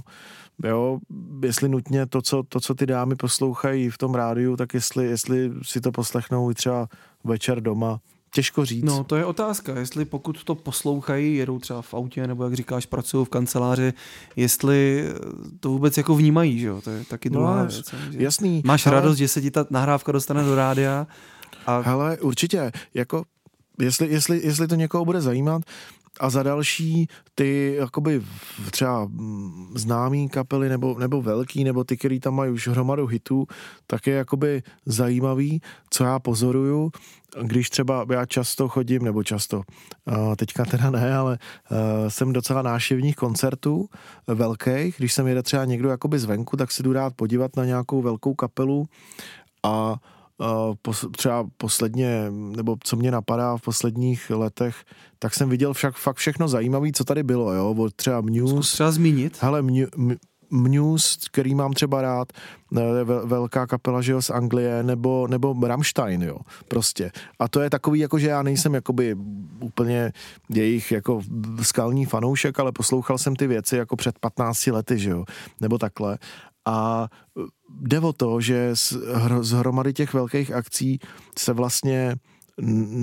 Jo, 0.64 0.98
jestli 1.42 1.68
nutně 1.68 2.06
to 2.06 2.22
co, 2.22 2.42
to, 2.42 2.60
co 2.60 2.74
ty 2.74 2.86
dámy 2.86 3.16
poslouchají 3.16 3.90
v 3.90 3.98
tom 3.98 4.14
rádiu, 4.14 4.56
tak 4.56 4.74
jestli, 4.74 5.06
jestli 5.06 5.50
si 5.62 5.80
to 5.80 5.92
poslechnou 5.92 6.52
třeba 6.52 6.88
večer 7.24 7.60
doma, 7.60 8.00
Těžko 8.34 8.64
říct. 8.64 8.84
No, 8.84 9.04
to 9.04 9.16
je 9.16 9.24
otázka, 9.24 9.78
jestli 9.78 10.04
pokud 10.04 10.44
to 10.44 10.54
poslouchají, 10.54 11.36
jedou 11.36 11.58
třeba 11.58 11.82
v 11.82 11.94
autě, 11.94 12.26
nebo 12.26 12.44
jak 12.44 12.54
říkáš, 12.54 12.86
pracují 12.86 13.26
v 13.26 13.28
kanceláři, 13.28 13.92
jestli 14.36 15.04
to 15.60 15.68
vůbec 15.68 15.96
jako 15.96 16.14
vnímají, 16.14 16.58
že 16.58 16.66
jo? 16.66 16.80
To 16.80 16.90
je 16.90 17.04
taky 17.04 17.30
no, 17.30 17.34
druhá 17.34 17.62
no, 17.62 17.66
věc. 17.66 17.94
Jasný. 18.10 18.62
Máš 18.64 18.86
ale... 18.86 18.94
radost, 18.96 19.18
že 19.18 19.28
se 19.28 19.42
ti 19.42 19.50
ta 19.50 19.66
nahrávka 19.70 20.12
dostane 20.12 20.42
do 20.42 20.54
rádia. 20.54 21.06
A... 21.66 21.80
Hele, 21.80 22.18
určitě, 22.18 22.72
jako 22.94 23.24
jestli, 23.80 24.08
jestli, 24.08 24.40
jestli 24.44 24.68
to 24.68 24.74
někoho 24.74 25.04
bude 25.04 25.20
zajímat, 25.20 25.62
a 26.20 26.30
za 26.30 26.42
další 26.42 27.08
ty 27.34 27.74
jakoby 27.78 28.22
třeba 28.70 29.08
známý 29.74 30.28
kapely 30.28 30.68
nebo, 30.68 30.98
nebo 30.98 31.22
velký, 31.22 31.64
nebo 31.64 31.84
ty, 31.84 31.96
který 31.96 32.20
tam 32.20 32.34
mají 32.34 32.52
už 32.52 32.68
hromadu 32.68 33.06
hitů, 33.06 33.46
tak 33.86 34.06
je 34.06 34.14
jakoby 34.14 34.62
zajímavý, 34.86 35.60
co 35.90 36.04
já 36.04 36.18
pozoruju, 36.18 36.90
když 37.42 37.70
třeba 37.70 38.06
já 38.12 38.26
často 38.26 38.68
chodím, 38.68 39.04
nebo 39.04 39.22
často, 39.22 39.62
teďka 40.36 40.64
teda 40.64 40.90
ne, 40.90 41.16
ale 41.16 41.38
jsem 42.08 42.32
docela 42.32 42.62
náštěvních 42.62 43.16
koncertů 43.16 43.88
velkých, 44.26 44.94
když 44.98 45.12
jsem 45.12 45.26
jede 45.26 45.42
třeba 45.42 45.64
někdo 45.64 45.88
jakoby 45.88 46.18
zvenku, 46.18 46.56
tak 46.56 46.70
si 46.70 46.82
jdu 46.82 46.92
rád 46.92 47.14
podívat 47.16 47.56
na 47.56 47.64
nějakou 47.64 48.02
velkou 48.02 48.34
kapelu 48.34 48.86
a 49.62 49.94
třeba 51.16 51.46
posledně, 51.56 52.26
nebo 52.30 52.76
co 52.84 52.96
mě 52.96 53.10
napadá 53.10 53.56
v 53.56 53.62
posledních 53.62 54.30
letech, 54.30 54.76
tak 55.18 55.34
jsem 55.34 55.48
viděl 55.48 55.72
však 55.72 55.96
fakt 55.96 56.16
všechno 56.16 56.48
zajímavé, 56.48 56.88
co 56.94 57.04
tady 57.04 57.22
bylo, 57.22 57.52
jo, 57.52 57.74
od 57.78 57.94
třeba 57.94 58.20
Muse. 58.20 58.54
Zkus 58.54 58.72
třeba 58.72 58.90
zmínit. 58.90 59.38
Hele, 59.40 59.62
Muse, 60.50 61.18
který 61.30 61.54
mám 61.54 61.72
třeba 61.72 62.02
rád, 62.02 62.32
velká 63.24 63.66
kapela, 63.66 64.02
že 64.02 64.12
jo, 64.12 64.22
z 64.22 64.30
Anglie, 64.30 64.82
nebo, 64.82 65.26
nebo 65.30 65.56
Rammstein, 65.66 66.22
jo, 66.22 66.36
prostě. 66.68 67.10
A 67.38 67.48
to 67.48 67.60
je 67.60 67.70
takový, 67.70 68.00
jako 68.00 68.18
že 68.18 68.28
já 68.28 68.42
nejsem 68.42 68.74
jakoby 68.74 69.16
úplně 69.60 70.12
jejich 70.48 70.92
jako 70.92 71.22
skalní 71.62 72.06
fanoušek, 72.06 72.60
ale 72.60 72.72
poslouchal 72.72 73.18
jsem 73.18 73.36
ty 73.36 73.46
věci 73.46 73.76
jako 73.76 73.96
před 73.96 74.18
15 74.18 74.66
lety, 74.66 74.98
že 74.98 75.10
jo, 75.10 75.24
nebo 75.60 75.78
takhle. 75.78 76.18
A 76.64 77.08
jde 77.80 78.00
o 78.00 78.12
to, 78.12 78.40
že 78.40 78.76
z, 78.76 78.92
z 79.40 79.52
hromady 79.52 79.92
těch 79.92 80.14
velkých 80.14 80.52
akcí 80.52 80.98
se 81.38 81.52
vlastně 81.52 82.16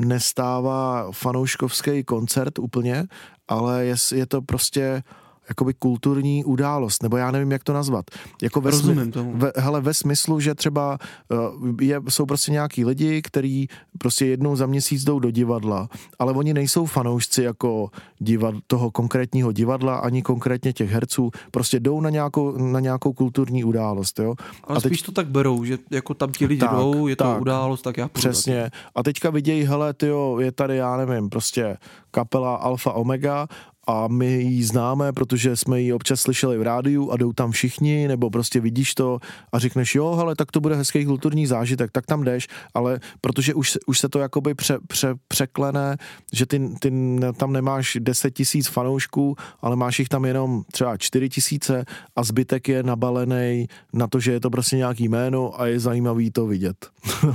nestává 0.06 1.12
fanouškovský 1.12 2.04
koncert 2.04 2.60
úplně, 2.60 3.06
ale 3.48 3.86
je, 3.86 3.96
je 4.16 4.26
to 4.26 4.42
prostě 4.42 5.04
jakoby 5.50 5.74
kulturní 5.74 6.46
událost, 6.46 7.04
nebo 7.04 7.18
já 7.18 7.32
nevím, 7.32 7.52
jak 7.52 7.64
to 7.64 7.74
nazvat. 7.74 8.06
Jako 8.42 8.62
ve 8.62 8.72
Rozumím 8.72 9.12
tomu. 9.12 9.34
Ve, 9.36 9.52
hele, 9.56 9.82
ve 9.82 9.94
smyslu, 9.94 10.40
že 10.40 10.56
třeba 10.56 10.98
uh, 11.32 11.82
je, 11.82 12.02
jsou 12.10 12.26
prostě 12.26 12.52
nějaký 12.52 12.86
lidi, 12.86 13.22
kteří 13.22 13.68
prostě 13.98 14.26
jednou 14.26 14.56
za 14.56 14.66
měsíc 14.66 15.04
jdou 15.04 15.20
do 15.20 15.32
divadla, 15.32 15.90
ale 16.20 16.34
oni 16.34 16.54
nejsou 16.54 16.86
fanoušci 16.86 17.44
jako 17.44 17.90
divad, 18.20 18.56
toho 18.68 18.92
konkrétního 18.92 19.52
divadla, 19.52 19.96
ani 19.96 20.22
konkrétně 20.22 20.74
těch 20.74 20.92
herců, 20.92 21.32
prostě 21.52 21.80
jdou 21.80 22.02
na 22.02 22.10
nějakou, 22.10 22.58
na 22.58 22.80
nějakou 22.80 23.14
kulturní 23.14 23.64
událost, 23.64 24.20
jo. 24.20 24.36
Ale 24.64 24.78
a 24.78 24.82
teď, 24.82 24.90
spíš 24.90 25.02
to 25.02 25.12
tak 25.12 25.28
berou, 25.28 25.64
že 25.64 25.78
jako 25.92 26.14
tam 26.14 26.32
ti 26.32 26.46
lidi 26.46 26.60
tak, 26.60 26.72
jdou, 26.72 27.08
je 27.08 27.16
tak, 27.16 27.36
to 27.36 27.42
událost, 27.42 27.82
tak 27.82 27.98
já 27.98 28.08
půjdu. 28.08 28.20
Přesně. 28.20 28.72
A 28.96 29.04
teďka 29.04 29.30
vidějí, 29.30 29.64
hele, 29.64 29.94
tyjo, 29.94 30.40
je 30.40 30.52
tady, 30.52 30.78
já 30.78 30.98
nevím, 30.98 31.30
prostě 31.30 31.78
kapela 32.12 32.56
Alfa 32.56 32.92
Omega 32.92 33.48
a 33.90 34.08
my 34.08 34.28
ji 34.28 34.64
známe, 34.64 35.14
protože 35.14 35.56
jsme 35.56 35.82
ji 35.82 35.94
občas 35.94 36.22
slyšeli 36.22 36.58
v 36.58 36.62
rádiu 36.62 37.12
a 37.12 37.18
jdou 37.18 37.34
tam 37.34 37.52
všichni, 37.52 38.08
nebo 38.08 38.30
prostě 38.30 38.60
vidíš 38.60 38.96
to 38.96 39.20
a 39.52 39.60
řekneš, 39.60 39.96
jo, 39.96 40.08
ale 40.08 40.36
tak 40.36 40.52
to 40.52 40.62
bude 40.62 40.76
hezký 40.76 41.06
kulturní 41.06 41.48
zážitek, 41.48 41.92
tak 41.92 42.06
tam 42.06 42.24
jdeš, 42.24 42.48
ale 42.74 43.00
protože 43.22 43.54
už, 43.54 43.78
už 43.86 44.00
se 44.00 44.10
to 44.10 44.20
jakoby 44.20 44.54
pře, 44.54 44.78
pře, 44.88 45.16
překlene, 45.28 45.98
že 46.34 46.46
ty, 46.46 46.70
ty 46.80 46.94
tam 47.38 47.54
nemáš 47.54 47.98
10 48.00 48.32
tisíc 48.32 48.68
fanoušků, 48.68 49.36
ale 49.62 49.76
máš 49.76 50.00
jich 50.00 50.10
tam 50.10 50.26
jenom 50.26 50.64
třeba 50.72 50.98
4 50.98 51.30
tisíce 51.30 51.86
a 52.16 52.24
zbytek 52.24 52.68
je 52.68 52.84
nabalený 52.84 53.68
na 53.94 54.08
to, 54.08 54.20
že 54.20 54.32
je 54.32 54.40
to 54.40 54.50
prostě 54.50 54.78
nějaký 54.78 55.08
jméno 55.08 55.62
a 55.62 55.66
je 55.66 55.80
zajímavý 55.80 56.32
to 56.32 56.48
vidět. 56.48 56.88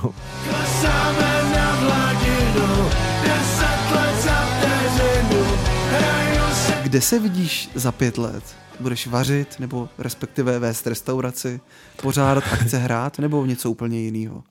Na 1.85 3.14
Kde 6.95 7.01
se 7.01 7.19
vidíš 7.19 7.71
za 7.75 7.93
pět 7.93 8.19
let? 8.19 8.57
Budeš 8.81 9.07
vařit 9.07 9.61
nebo 9.61 9.89
respektive 9.99 10.59
vést 10.59 10.87
restauraci, 10.87 11.61
pořádat 12.03 12.45
akce 12.53 12.79
hrát 12.79 13.19
nebo 13.19 13.47
něco 13.47 13.71
úplně 13.71 14.01
jiného? 14.01 14.45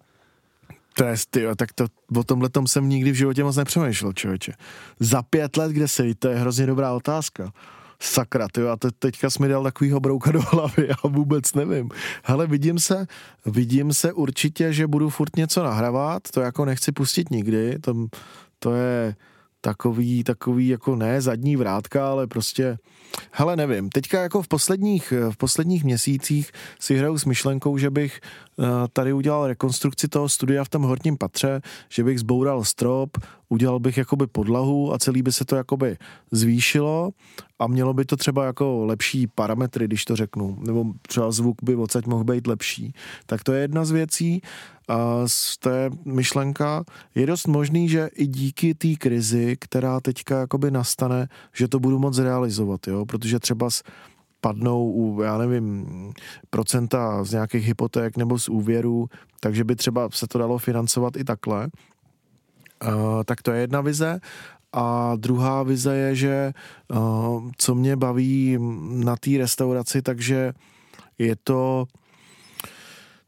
To 0.94 1.04
je, 1.04 1.16
tyjo, 1.30 1.56
tak 1.56 1.74
to, 1.74 1.86
o 2.18 2.24
tomhle 2.24 2.50
tom 2.50 2.68
jsem 2.68 2.90
nikdy 2.90 3.12
v 3.12 3.16
životě 3.16 3.44
moc 3.44 3.56
nepřemýšlel, 3.56 4.14
člověče. 4.14 4.54
Za 5.00 5.22
pět 5.22 5.58
let, 5.58 5.72
kde 5.72 5.88
se 5.88 6.16
to 6.20 6.28
je 6.28 6.36
hrozně 6.36 6.66
dobrá 6.66 6.94
otázka. 6.94 7.54
Sakra, 8.00 8.48
ty 8.52 8.68
a 8.68 8.76
te, 8.76 8.92
teďka 9.00 9.30
jsi 9.30 9.42
mi 9.42 9.48
dal 9.48 9.64
takovýho 9.64 10.00
brouka 10.00 10.32
do 10.32 10.42
hlavy, 10.42 10.88
já 10.88 11.10
vůbec 11.10 11.54
nevím. 11.54 11.90
Hele, 12.24 12.48
vidím 12.48 12.80
se, 12.80 13.08
vidím 13.46 13.94
se 13.94 14.14
určitě, 14.14 14.74
že 14.74 14.88
budu 14.88 15.10
furt 15.10 15.36
něco 15.36 15.64
nahrávat, 15.64 16.32
to 16.32 16.42
jako 16.42 16.66
nechci 16.66 16.92
pustit 16.92 17.32
nikdy, 17.32 17.80
to, 17.80 18.08
to 18.60 18.76
je, 18.76 19.16
takový, 19.64 20.24
takový 20.24 20.68
jako 20.68 20.96
ne 20.96 21.22
zadní 21.22 21.56
vrátka, 21.56 22.10
ale 22.10 22.28
prostě, 22.28 22.78
hele 23.32 23.56
nevím, 23.56 23.90
teďka 23.90 24.22
jako 24.22 24.42
v 24.42 24.48
posledních, 24.48 25.14
v 25.30 25.38
posledních 25.38 25.84
měsících 25.84 26.52
si 26.80 26.98
hraju 26.98 27.18
s 27.18 27.26
myšlenkou, 27.26 27.78
že 27.78 27.90
bych 27.90 28.20
eh, 28.60 28.64
tady 28.94 29.14
udělal 29.14 29.48
rekonstrukci 29.48 30.08
toho 30.08 30.30
studia 30.30 30.64
v 30.64 30.70
tom 30.70 30.84
horním 30.84 31.18
patře, 31.18 31.62
že 31.90 32.04
bych 32.04 32.20
zboural 32.20 32.64
strop, 32.64 33.18
udělal 33.50 33.80
bych 33.80 33.98
jakoby 33.98 34.28
podlahu 34.28 34.94
a 34.94 35.00
celý 35.00 35.22
by 35.22 35.32
se 35.32 35.46
to 35.46 35.56
jakoby 35.56 35.98
zvýšilo 36.32 37.12
a 37.60 37.68
mělo 37.68 37.94
by 37.94 38.06
to 38.06 38.18
třeba 38.18 38.46
jako 38.46 38.86
lepší 38.86 39.28
parametry, 39.28 39.86
když 39.86 40.06
to 40.06 40.16
řeknu, 40.16 40.58
nebo 40.60 40.86
třeba 41.08 41.32
zvuk 41.32 41.58
by 41.64 41.76
odsaď 41.76 42.06
mohl 42.06 42.24
být 42.24 42.48
lepší. 42.48 42.94
Tak 43.26 43.44
to 43.44 43.54
je 43.54 43.62
jedna 43.62 43.86
z 43.86 43.92
věcí 43.92 44.42
to 45.60 45.70
je 45.70 45.90
myšlenka. 46.06 46.84
Je 47.16 47.26
dost 47.26 47.48
možný, 47.48 47.90
že 47.90 48.10
i 48.16 48.28
díky 48.28 48.74
té 48.74 48.96
krizi, 48.96 49.58
která 49.60 50.00
teďka 50.00 50.40
jakoby 50.40 50.72
nastane, 50.72 51.28
že 51.54 51.68
to 51.68 51.80
budu 51.80 52.00
moc 52.00 52.18
realizovat, 52.18 52.88
jo, 52.88 53.06
protože 53.06 53.40
třeba 53.40 53.70
padnou 54.42 54.92
u, 54.92 55.22
já 55.22 55.38
nevím, 55.38 55.86
procenta 56.50 57.24
z 57.24 57.32
nějakých 57.32 57.68
hypoték 57.68 58.18
nebo 58.18 58.40
z 58.40 58.50
úvěrů, 58.50 59.08
takže 59.40 59.64
by 59.64 59.76
třeba 59.76 60.10
se 60.12 60.28
to 60.28 60.40
dalo 60.40 60.58
financovat 60.58 61.18
i 61.18 61.24
takhle. 61.24 61.68
Uh, 62.88 63.24
tak 63.26 63.42
to 63.42 63.52
je 63.52 63.62
jedna 63.62 63.82
vize. 63.82 64.20
a 64.74 65.14
druhá 65.16 65.64
vize 65.64 65.96
je, 65.96 66.16
že 66.16 66.54
uh, 66.92 67.50
co 67.58 67.76
mě 67.76 67.96
baví 67.96 68.58
na 68.90 69.16
té 69.16 69.38
restauraci, 69.38 70.02
takže 70.02 70.54
je 71.18 71.36
to 71.44 71.86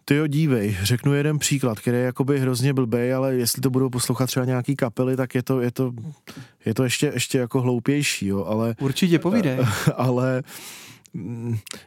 ty 0.05 0.15
jo, 0.15 0.27
dívej, 0.27 0.77
řeknu 0.81 1.13
jeden 1.13 1.39
příklad, 1.39 1.79
který 1.79 1.97
je 1.97 2.03
jakoby 2.03 2.39
hrozně 2.39 2.73
blbej, 2.73 3.13
ale 3.13 3.35
jestli 3.35 3.61
to 3.61 3.69
budou 3.69 3.89
poslouchat 3.89 4.25
třeba 4.25 4.45
nějaký 4.45 4.75
kapely, 4.75 5.15
tak 5.15 5.35
je 5.35 5.43
to, 5.43 5.61
je 5.61 5.71
to, 5.71 5.91
je 6.65 6.73
to 6.73 6.83
ještě, 6.83 7.11
ještě 7.13 7.37
jako 7.37 7.61
hloupější, 7.61 8.27
jo, 8.27 8.45
ale... 8.45 8.75
Určitě 8.81 9.19
povídej. 9.19 9.57
Ale 9.95 10.43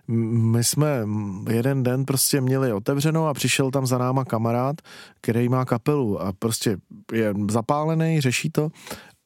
my 0.06 0.64
jsme 0.64 1.06
jeden 1.50 1.82
den 1.82 2.04
prostě 2.04 2.40
měli 2.40 2.72
otevřeno 2.72 3.28
a 3.28 3.34
přišel 3.34 3.70
tam 3.70 3.86
za 3.86 3.98
náma 3.98 4.24
kamarád, 4.24 4.76
který 5.20 5.48
má 5.48 5.64
kapelu 5.64 6.22
a 6.22 6.32
prostě 6.32 6.76
je 7.12 7.34
zapálený, 7.50 8.20
řeší 8.20 8.50
to 8.50 8.70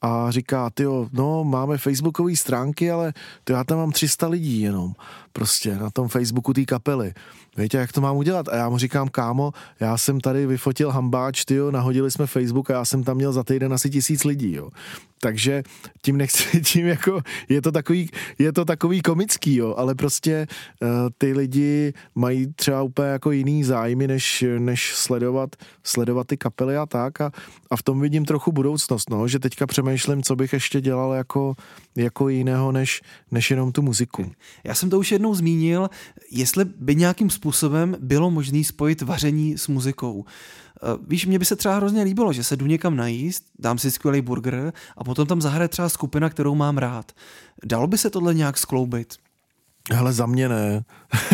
a 0.02 0.30
říká, 0.30 0.70
ty 0.70 0.84
no 1.12 1.44
máme 1.44 1.78
facebookové 1.78 2.36
stránky, 2.36 2.90
ale 2.90 3.12
to 3.44 3.52
já 3.52 3.64
tam 3.64 3.78
mám 3.78 3.92
300 3.92 4.28
lidí 4.28 4.60
jenom 4.60 4.92
prostě 5.32 5.76
na 5.76 5.90
tom 5.90 6.08
Facebooku 6.08 6.52
té 6.52 6.64
kapely. 6.64 7.14
Víte, 7.56 7.78
jak 7.78 7.92
to 7.92 8.00
mám 8.00 8.16
udělat? 8.16 8.48
A 8.48 8.56
já 8.56 8.68
mu 8.68 8.78
říkám, 8.78 9.08
kámo, 9.08 9.52
já 9.80 9.98
jsem 9.98 10.20
tady 10.20 10.46
vyfotil 10.46 10.90
hambáč, 10.90 11.44
tyjo, 11.44 11.70
nahodili 11.70 12.10
jsme 12.10 12.26
Facebook 12.26 12.70
a 12.70 12.74
já 12.74 12.84
jsem 12.84 13.04
tam 13.04 13.16
měl 13.16 13.32
za 13.32 13.44
týden 13.44 13.72
asi 13.72 13.90
tisíc 13.90 14.24
lidí, 14.24 14.52
jo. 14.52 14.70
Takže 15.20 15.62
tím 16.02 16.16
nechci, 16.16 16.60
tím 16.64 16.86
jako, 16.86 17.20
je 17.48 17.62
to 17.62 17.72
takový, 17.72 18.10
je 18.38 18.52
to 18.52 18.64
takový 18.64 19.02
komický, 19.02 19.56
jo, 19.56 19.74
ale 19.76 19.94
prostě 19.94 20.46
uh, 20.82 20.88
ty 21.18 21.32
lidi 21.32 21.92
mají 22.14 22.52
třeba 22.54 22.82
úplně 22.82 23.08
jako 23.08 23.30
jiný 23.30 23.64
zájmy, 23.64 24.08
než, 24.08 24.44
než 24.58 24.94
sledovat, 24.94 25.56
sledovat 25.84 26.26
ty 26.26 26.36
kapely 26.36 26.76
a 26.76 26.86
tak 26.86 27.20
a, 27.20 27.30
a 27.70 27.76
v 27.76 27.82
tom 27.82 28.00
vidím 28.00 28.24
trochu 28.24 28.52
budoucnost, 28.52 29.10
no, 29.10 29.28
že 29.28 29.38
teďka 29.38 29.66
přemýšlím, 29.66 30.22
co 30.22 30.36
bych 30.36 30.52
ještě 30.52 30.80
dělal 30.80 31.12
jako, 31.12 31.54
jako 31.96 32.28
jiného, 32.28 32.72
než, 32.72 33.02
než 33.30 33.50
jenom 33.50 33.72
tu 33.72 33.82
muziku. 33.82 34.32
Já 34.64 34.74
jsem 34.74 34.90
to 34.90 34.98
už 34.98 35.12
zmínil, 35.34 35.90
jestli 36.30 36.64
by 36.64 36.96
nějakým 36.96 37.30
způsobem 37.30 37.96
bylo 38.00 38.30
možné 38.30 38.64
spojit 38.64 39.02
vaření 39.02 39.58
s 39.58 39.68
muzikou. 39.68 40.24
Eh, 40.24 40.98
víš, 41.08 41.26
mně 41.26 41.38
by 41.38 41.44
se 41.44 41.56
třeba 41.56 41.76
hrozně 41.76 42.02
líbilo, 42.02 42.32
že 42.32 42.44
se 42.44 42.56
jdu 42.56 42.66
někam 42.66 42.96
najíst, 42.96 43.44
dám 43.58 43.78
si 43.78 43.90
skvělý 43.90 44.20
burger 44.20 44.72
a 44.96 45.04
potom 45.04 45.26
tam 45.26 45.40
zahraje 45.40 45.68
třeba 45.68 45.88
skupina, 45.88 46.30
kterou 46.30 46.54
mám 46.54 46.78
rád. 46.78 47.12
Dalo 47.64 47.86
by 47.86 47.98
se 47.98 48.10
tohle 48.10 48.34
nějak 48.34 48.58
skloubit? 48.58 49.14
Hele, 49.92 50.12
za 50.12 50.26
mě 50.26 50.48
ne, 50.48 50.84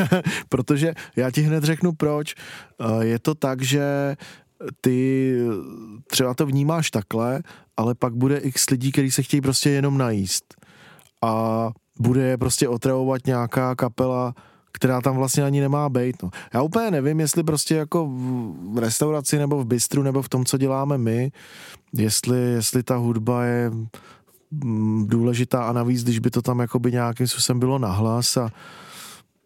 protože 0.49 0.95
já 1.17 1.31
ti 1.31 1.43
hned 1.43 1.65
řeknu 1.65 1.93
proč. 1.93 2.35
Eh, 2.81 3.05
je 3.05 3.19
to 3.19 3.35
tak, 3.35 3.63
že 3.63 4.17
ty 4.81 5.37
třeba 6.07 6.35
to 6.35 6.47
vnímáš 6.47 6.91
takhle, 6.91 7.43
ale 7.77 7.95
pak 7.95 8.15
bude 8.15 8.39
x 8.39 8.71
lidí, 8.71 8.93
kteří 8.93 9.11
se 9.11 9.23
chtějí 9.23 9.41
prostě 9.41 9.71
jenom 9.71 9.99
najíst. 9.99 10.55
A 11.23 11.71
bude 11.99 12.37
prostě 12.37 12.69
otravovat 12.69 13.27
nějaká 13.27 13.75
kapela, 13.75 14.35
která 14.73 15.01
tam 15.01 15.17
vlastně 15.17 15.43
ani 15.43 15.61
nemá 15.61 15.89
být. 15.89 16.23
No. 16.23 16.31
Já 16.55 16.63
úplně 16.63 16.91
nevím, 16.91 17.21
jestli 17.21 17.43
prostě 17.43 17.75
jako 17.75 18.11
v 18.73 18.79
restauraci 18.79 19.39
nebo 19.39 19.59
v 19.59 19.67
bistru 19.67 20.03
nebo 20.03 20.23
v 20.23 20.29
tom, 20.29 20.45
co 20.45 20.59
děláme 20.59 20.99
my, 20.99 21.33
jestli, 21.93 22.39
jestli 22.39 22.83
ta 22.83 22.97
hudba 22.97 23.45
je 23.45 23.71
mm, 24.51 25.07
důležitá 25.09 25.65
a 25.65 25.73
navíc, 25.73 26.05
když 26.05 26.19
by 26.19 26.31
to 26.31 26.43
tam 26.43 26.59
jakoby 26.59 26.93
nějakým 26.93 27.27
způsobem 27.27 27.61
bylo 27.61 27.79
nahlas 27.79 28.37
a 28.37 28.51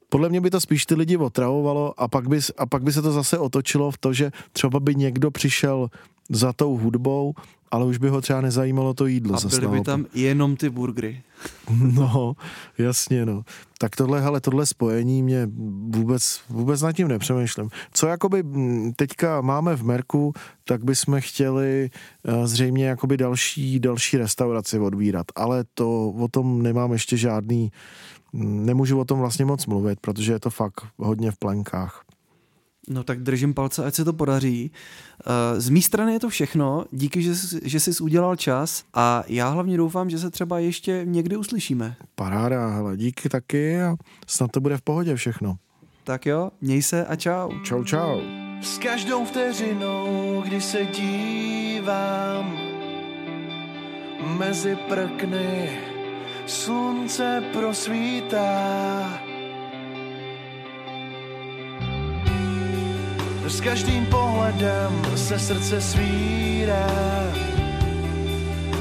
podle 0.08 0.28
mě 0.28 0.40
by 0.40 0.50
to 0.50 0.60
spíš 0.60 0.86
ty 0.86 0.94
lidi 0.94 1.16
otravovalo 1.16 2.00
a 2.00 2.08
pak, 2.08 2.28
by, 2.28 2.38
a 2.58 2.66
pak 2.66 2.82
by 2.82 2.92
se 2.92 3.02
to 3.02 3.12
zase 3.12 3.38
otočilo 3.38 3.90
v 3.90 3.98
to, 3.98 4.12
že 4.12 4.30
třeba 4.52 4.80
by 4.80 4.94
někdo 4.94 5.30
přišel 5.30 5.88
za 6.30 6.52
tou 6.52 6.76
hudbou 6.76 7.34
ale 7.72 7.84
už 7.84 7.98
by 7.98 8.08
ho 8.08 8.20
třeba 8.20 8.40
nezajímalo 8.40 8.94
to 8.94 9.06
jídlo. 9.06 9.36
A 9.36 9.48
byly 9.48 9.66
by 9.66 9.80
tam 9.80 10.06
jenom 10.14 10.56
ty 10.56 10.70
burgery. 10.70 11.22
No, 11.70 12.32
jasně, 12.78 13.26
no. 13.26 13.42
Tak 13.78 13.96
tohle, 13.96 14.20
hele, 14.20 14.40
tohle 14.40 14.66
spojení 14.66 15.22
mě 15.22 15.48
vůbec, 15.88 16.40
vůbec 16.48 16.82
nad 16.82 16.92
tím 16.92 17.08
nepřemýšlím. 17.08 17.68
Co 17.92 18.06
jakoby 18.06 18.44
teďka 18.96 19.40
máme 19.40 19.76
v 19.76 19.84
Merku, 19.84 20.32
tak 20.64 20.84
bychom 20.84 21.20
chtěli 21.20 21.90
uh, 22.28 22.46
zřejmě 22.46 22.86
jakoby 22.86 23.16
další, 23.16 23.80
další 23.80 24.16
restauraci 24.16 24.78
odvírat, 24.78 25.26
ale 25.34 25.64
to 25.74 26.10
o 26.10 26.28
tom 26.28 26.62
nemám 26.62 26.92
ještě 26.92 27.16
žádný, 27.16 27.72
nemůžu 28.42 29.00
o 29.00 29.04
tom 29.04 29.18
vlastně 29.18 29.44
moc 29.44 29.66
mluvit, 29.66 30.00
protože 30.00 30.32
je 30.32 30.40
to 30.40 30.50
fakt 30.50 30.86
hodně 30.98 31.30
v 31.30 31.38
plenkách. 31.38 32.04
No 32.88 33.04
tak 33.04 33.22
držím 33.22 33.54
palce, 33.54 33.84
ať 33.84 33.94
se 33.94 34.04
to 34.04 34.12
podaří. 34.12 34.70
Eh, 35.26 35.60
z 35.60 35.68
mé 35.68 35.82
strany 35.82 36.12
je 36.12 36.20
to 36.20 36.28
všechno. 36.28 36.84
Díky, 36.90 37.22
že 37.22 37.36
jsi, 37.36 37.60
že 37.64 37.80
jsi 37.80 38.02
udělal 38.02 38.36
čas 38.36 38.84
a 38.94 39.24
já 39.28 39.48
hlavně 39.48 39.76
doufám, 39.76 40.10
že 40.10 40.18
se 40.18 40.30
třeba 40.30 40.58
ještě 40.58 41.00
někdy 41.04 41.36
uslyšíme. 41.36 41.96
Paráda, 42.14 42.68
hele, 42.68 42.96
díky 42.96 43.28
taky 43.28 43.82
a 43.82 43.96
snad 44.26 44.50
to 44.50 44.60
bude 44.60 44.76
v 44.76 44.82
pohodě 44.82 45.16
všechno. 45.16 45.56
Tak 46.04 46.26
jo, 46.26 46.50
měj 46.60 46.82
se 46.82 47.06
a 47.06 47.16
čau. 47.16 47.50
Čau, 47.64 47.84
čau. 47.84 48.20
S 48.62 48.78
každou 48.78 49.24
vteřinou, 49.24 50.42
kdy 50.46 50.60
se 50.60 50.86
dívám 50.86 52.58
mezi 54.38 54.76
prkny, 54.88 55.70
slunce 56.46 57.42
prosvítá 57.52 59.31
S 63.46 63.60
každým 63.60 64.06
pohledem 64.06 65.02
se 65.16 65.38
srdce 65.38 65.80
svírá. 65.80 66.86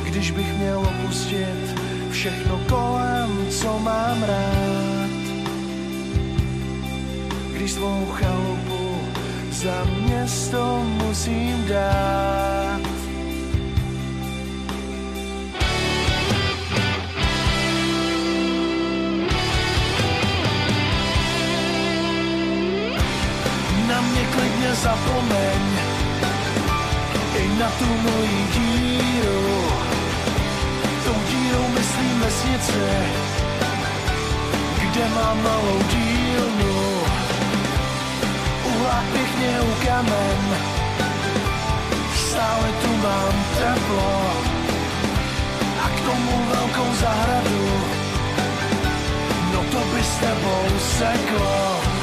Když 0.04 0.32
bych 0.32 0.58
měl 0.58 0.80
opustit 0.80 1.80
všechno 2.12 2.62
kolem, 2.70 3.48
co 3.50 3.80
mám 3.80 4.24
rád. 4.24 5.10
Když 7.54 7.72
svou 7.72 8.06
chalupu 8.12 9.02
za 9.52 9.84
město 9.84 10.84
musím 10.84 11.66
dát 11.68 12.91
zapomeň 24.82 25.62
i 27.38 27.44
na 27.60 27.70
tu 27.78 27.86
moji 27.86 28.42
díru. 28.54 29.46
Tou 31.06 31.18
dírou 31.30 31.66
myslím 31.78 32.20
vesnice, 32.20 32.86
kde 34.82 35.06
mám 35.16 35.38
malou 35.44 35.80
dílnu. 35.94 36.78
Uhlák 38.66 39.06
pěkně 39.14 39.62
u 39.62 39.72
kamen, 39.86 40.42
stále 42.28 42.68
tu 42.82 42.92
mám 43.06 43.34
teplo 43.58 44.14
a 45.84 45.88
k 45.90 45.98
tomu 46.06 46.34
velkou 46.54 46.90
zahradu. 47.02 47.66
No 49.54 49.60
to 49.72 49.80
by 49.94 50.04
s 50.04 50.16
tebou 50.18 50.66
seklo. 50.80 52.01